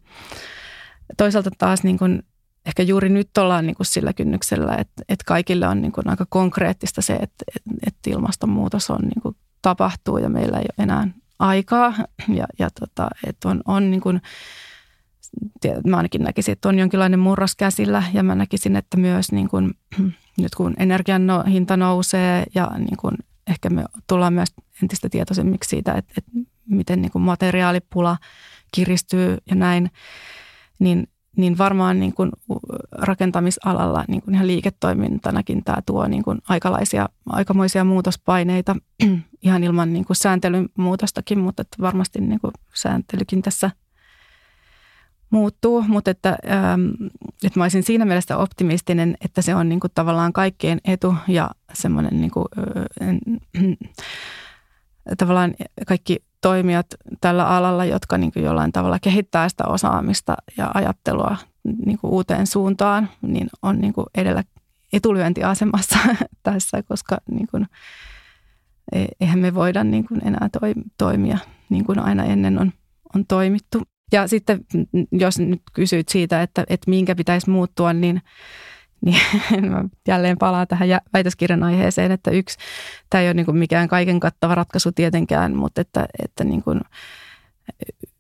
[1.17, 2.23] Toisaalta taas niin kuin
[2.67, 6.27] ehkä juuri nyt ollaan niin kuin sillä kynnyksellä, että, että kaikille on niin kuin aika
[6.29, 7.45] konkreettista se, että,
[7.87, 11.09] että ilmastonmuutos on niin kuin tapahtuu ja meillä ei ole enää
[11.39, 11.95] aikaa.
[12.29, 14.21] Ja, ja tota, että on, on niin kuin,
[15.87, 19.75] mä ainakin näkisin, että on jonkinlainen murros käsillä ja mä näkisin, että myös niin kuin,
[20.43, 23.15] nyt kun energian no, hinta nousee ja niin kuin,
[23.47, 24.49] ehkä me tullaan myös
[24.83, 26.31] entistä tietoisemmiksi siitä, että, että
[26.69, 28.17] miten niin kuin materiaalipula
[28.75, 29.91] kiristyy ja näin,
[30.79, 32.31] niin niin varmaan niin kuin
[32.93, 38.77] rakentamisalalla niin kuin ihan liiketoimintanakin tämä tuo niin kuin aikalaisia, aikamoisia muutospaineita
[39.43, 43.71] ihan ilman niin kuin sääntelyn muutostakin, mutta että varmasti niin kuin sääntelykin tässä
[45.31, 47.07] muuttuu, mutta että, ähm,
[47.45, 51.51] että mä olisin siinä mielessä optimistinen, että se on niin kuin tavallaan kaikkien etu ja
[51.73, 53.77] semmoinen niin kuin, äh,
[55.19, 55.55] tavallaan
[55.87, 56.87] kaikki toimijat
[57.21, 61.37] tällä alalla, jotka niin kuin jollain tavalla kehittää sitä osaamista ja ajattelua
[61.87, 64.45] niin kuin uuteen suuntaan, niin on niin kuin edellä
[64.93, 65.99] etulyöntiasemassa
[66.43, 67.67] tässä, koska niin kuin,
[68.93, 70.49] e, eihän me voida niin kuin enää
[70.99, 71.39] toimia
[71.69, 72.73] niin kuin aina ennen on,
[73.15, 73.83] on toimittu.
[74.13, 74.65] Ja sitten
[75.13, 78.23] jos nyt kysyit siitä, että, että minkä pitäisi muuttua, niin
[79.05, 79.21] niin
[79.71, 82.59] mä jälleen palaan tähän väitöskirjan aiheeseen, että yksi,
[83.11, 86.81] tämä ei ole niin kuin mikään kaiken kattava ratkaisu tietenkään, mutta että, että niin kuin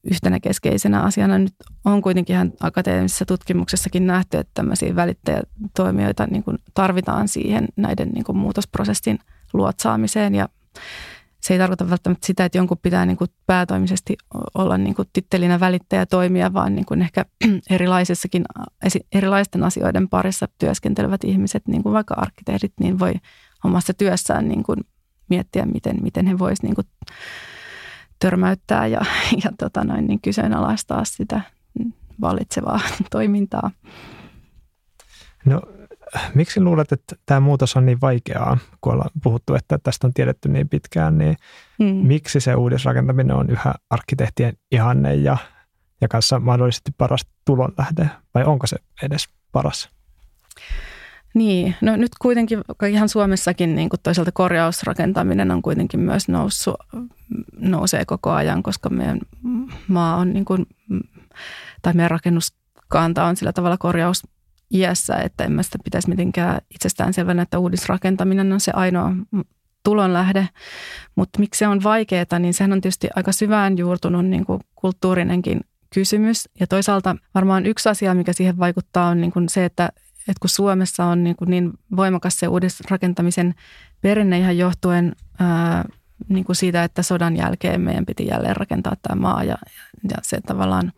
[0.04, 1.54] yhtenä keskeisenä asiana nyt
[1.84, 8.24] on kuitenkin ihan akateemisessa tutkimuksessakin nähty, että tämmöisiä välittäjätoimijoita niin kuin tarvitaan siihen näiden niin
[8.24, 9.18] kuin muutosprosessin
[9.52, 10.48] luotsaamiseen ja
[11.42, 14.16] se ei tarkoita välttämättä sitä, että jonkun pitää niin kuin päätoimisesti
[14.54, 17.24] olla niin kuin tittelinä välittäjä toimia, vaan niin kuin ehkä
[17.70, 18.44] erilaisissakin,
[19.12, 23.12] erilaisten asioiden parissa työskentelevät ihmiset, niin kuin vaikka arkkitehdit, niin voi
[23.64, 24.78] omassa työssään niin kuin
[25.28, 26.88] miettiä, miten, miten he voisivat niin
[28.18, 29.00] törmäyttää ja,
[29.44, 31.40] ja tota noin, niin kyseenalaistaa sitä
[32.20, 32.80] vallitsevaa
[33.10, 33.70] toimintaa.
[35.44, 35.62] No
[36.34, 40.48] miksi luulet, että tämä muutos on niin vaikeaa, kun ollaan puhuttu, että tästä on tiedetty
[40.48, 41.36] niin pitkään, niin
[41.82, 42.06] hmm.
[42.06, 45.36] miksi se uudisrakentaminen on yhä arkkitehtien ihanne ja,
[46.00, 49.90] ja kanssa mahdollisesti paras tulonlähde, vai onko se edes paras?
[51.34, 56.76] Niin, no nyt kuitenkin ihan Suomessakin niin kuin toisaalta korjausrakentaminen on kuitenkin myös noussut,
[57.58, 59.20] nousee koko ajan, koska meidän
[59.88, 60.66] maa on niin kuin,
[61.82, 64.22] tai meidän rakennuskanta on sillä tavalla korjaus
[64.72, 69.12] iässä, että en mä sitä pitäisi mitenkään itsestään selvänä, että uudisrakentaminen on se ainoa
[69.84, 70.48] tulonlähde.
[71.16, 75.60] Mutta miksi se on vaikeaa, niin sehän on tietysti aika syvään juurtunut niin kuin kulttuurinenkin
[75.94, 76.48] kysymys.
[76.60, 80.50] Ja toisaalta varmaan yksi asia, mikä siihen vaikuttaa, on niin kuin se, että, että kun
[80.50, 83.54] Suomessa on niin, kuin niin voimakas se uudisrakentamisen
[84.00, 85.84] perinne ihan johtuen ää,
[86.28, 89.56] niin kuin siitä, että sodan jälkeen meidän piti jälleen rakentaa tämä maa ja,
[90.10, 90.92] ja se tavallaan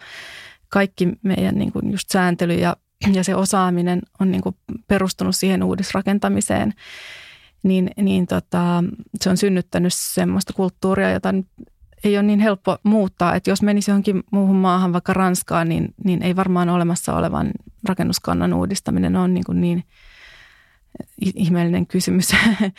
[0.69, 2.77] kaikki meidän niin kuin just sääntely ja,
[3.13, 4.57] ja se osaaminen on niin kuin
[4.89, 6.73] perustunut siihen uudisrakentamiseen,
[7.63, 8.85] niin, niin tota,
[9.21, 11.47] se on synnyttänyt semmoista kulttuuria, jota nyt
[12.05, 13.35] ei ole niin helppo muuttaa.
[13.35, 17.51] Että jos menisi johonkin muuhun maahan, vaikka Ranskaan, niin, niin ei varmaan olemassa olevan
[17.89, 19.85] rakennuskannan uudistaminen ole niin, kuin niin
[21.35, 22.29] ihmeellinen kysymys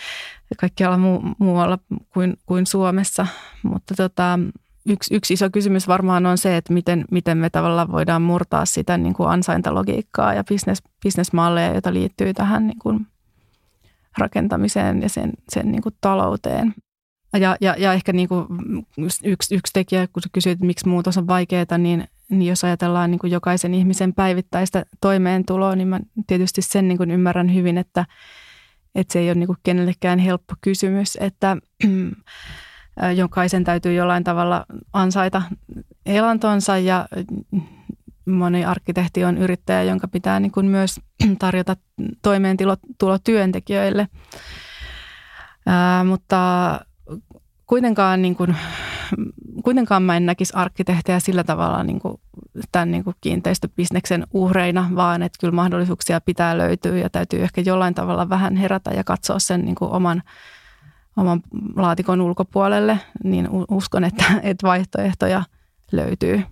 [0.62, 1.80] kaikkialla muu, muualla
[2.14, 3.28] kuin, kuin Suomessa.
[3.64, 4.40] Mutta tota,
[4.86, 8.98] yksi, yksi iso kysymys varmaan on se, että miten, miten me tavallaan voidaan murtaa sitä
[8.98, 13.08] niin kuin ansaintalogiikkaa ja business, bisnesmalleja, joita liittyy tähän niin kuin
[14.18, 16.74] rakentamiseen ja sen, sen niin kuin talouteen.
[17.40, 18.48] Ja, ja, ja ehkä niin kuin
[19.28, 23.20] yksi, yksi tekijä, kun sä kysyit, miksi muutos on vaikeaa, niin, niin jos ajatellaan niin
[23.20, 28.06] kuin jokaisen ihmisen päivittäistä toimeentuloa, niin mä tietysti sen niin kuin ymmärrän hyvin, että,
[28.96, 31.58] että se ei ole niin kuin kenellekään helppo kysymys, että
[33.16, 35.42] jokaisen täytyy jollain tavalla ansaita
[36.06, 37.08] elantonsa ja
[38.26, 41.00] moni arkkitehti on yrittäjä, jonka pitää niin kuin myös
[41.40, 41.76] tarjota
[42.22, 42.78] toimeentulo
[43.24, 44.08] työntekijöille.
[45.66, 46.80] Ää, mutta
[47.66, 48.56] kuitenkaan, niin kuin,
[49.64, 52.22] kuitenkaan mä en näkisi arkkitehtejä sillä tavalla niin kuin,
[52.72, 57.94] tämän niin kuin kiinteistöbisneksen uhreina, vaan että kyllä mahdollisuuksia pitää löytyä ja täytyy ehkä jollain
[57.94, 60.24] tavalla vähän herätä ja katsoa sen niin kuin oman,
[61.18, 61.42] oman
[61.76, 65.44] laatikon ulkopuolelle, niin uskon, että, että vaihtoehtoja
[65.92, 66.44] löytyy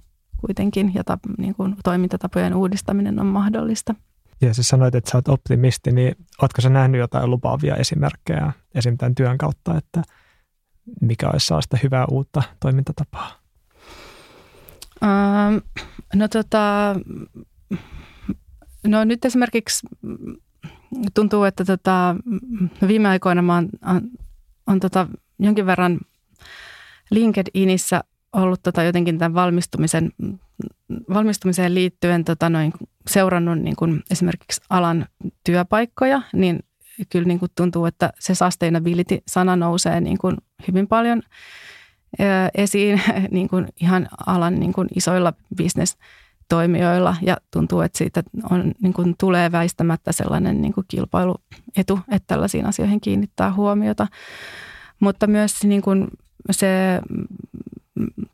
[0.42, 3.96] kuitenkin ja tap, niin kuin toimintatapojen uudistaminen on mahdollista.
[4.42, 8.98] Ja siis sanoit, että sä oot optimisti, niin ootko sä nähnyt jotain lupaavia esimerkkejä esim.
[8.98, 10.02] tämän työn kautta, että
[11.02, 13.32] mikä olisi sellaista hyvää uutta toimintatapaa?
[15.04, 15.58] Ähm,
[16.16, 16.96] no tota,
[18.88, 19.88] no nyt esimerkiksi
[21.14, 22.16] tuntuu, että tota,
[22.88, 23.70] viime aikoina mä oon,
[24.68, 25.08] on, tota
[25.40, 26.00] jonkin verran
[27.12, 28.04] LinkedInissä
[28.34, 30.12] ollut tota jotenkin tämän valmistumisen,
[31.14, 32.74] valmistumiseen liittyen tota noin,
[33.10, 35.06] seurannut niin kuin esimerkiksi alan
[35.44, 36.60] työpaikkoja, niin
[37.10, 40.38] kyllä niin kuin tuntuu, että se sustainability-sana nousee niin kuin
[40.68, 41.22] hyvin paljon
[42.56, 43.02] esiin
[43.32, 45.34] niin kuin ihan alan niin kuin isoilla
[46.44, 52.28] bisnestoimijoilla ja tuntuu, että siitä on, niin kuin tulee väistämättä sellainen niin kuin kilpailuetu, että
[52.28, 54.08] tällaisiin asioihin kiinnittää huomiota.
[55.00, 56.08] Mutta myös niin kuin
[56.52, 57.02] se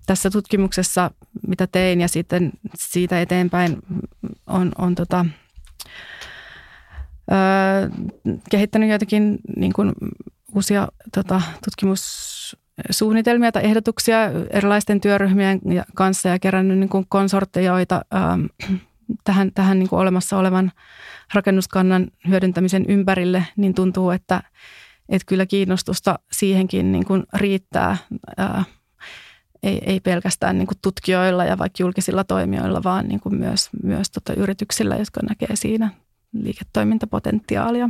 [0.06, 1.12] tässä tutkimuksessa,
[1.48, 3.78] mitä tein ja sitten siitä eteenpäin
[4.48, 5.26] on, on tota,
[7.32, 7.90] öö,
[8.50, 9.92] kehittänyt joitakin niin kuin
[10.56, 11.42] uusia tota,
[12.80, 14.18] tutkimussuunnitelmia tai ehdotuksia
[14.50, 15.62] erilaisten työryhmien
[15.96, 18.46] kanssa ja kerännyt niin kuin konsorttejoita ähm,
[19.24, 20.72] tähän, tähän niin kuin olemassa olevan
[21.34, 24.44] rakennuskannan hyödyntämisen ympärille, niin tuntuu, että,
[25.10, 27.98] että kyllä kiinnostusta siihenkin niin kuin riittää.
[28.40, 28.68] Äh,
[29.64, 34.12] ei, ei pelkästään niin kuin tutkijoilla ja vaikka julkisilla toimijoilla, vaan niin kuin myös, myös
[34.12, 35.90] tota yrityksillä, jotka näkee siinä
[36.34, 37.90] liiketoimintapotentiaalia.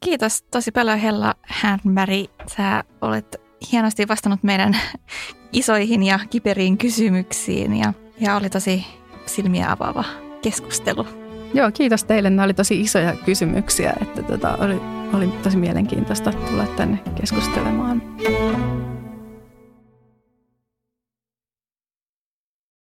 [0.00, 2.30] Kiitos tosi paljon Hella Hänberg.
[2.56, 4.76] Sä olet hienosti vastannut meidän
[5.52, 8.86] isoihin ja kiperiin kysymyksiin ja, ja oli tosi
[9.26, 10.04] silmiä avaava
[10.42, 11.06] keskustelu.
[11.54, 12.30] Joo, kiitos teille.
[12.30, 14.80] Nämä oli tosi isoja kysymyksiä, että tota, oli,
[15.12, 18.02] oli tosi mielenkiintoista tulla tänne keskustelemaan.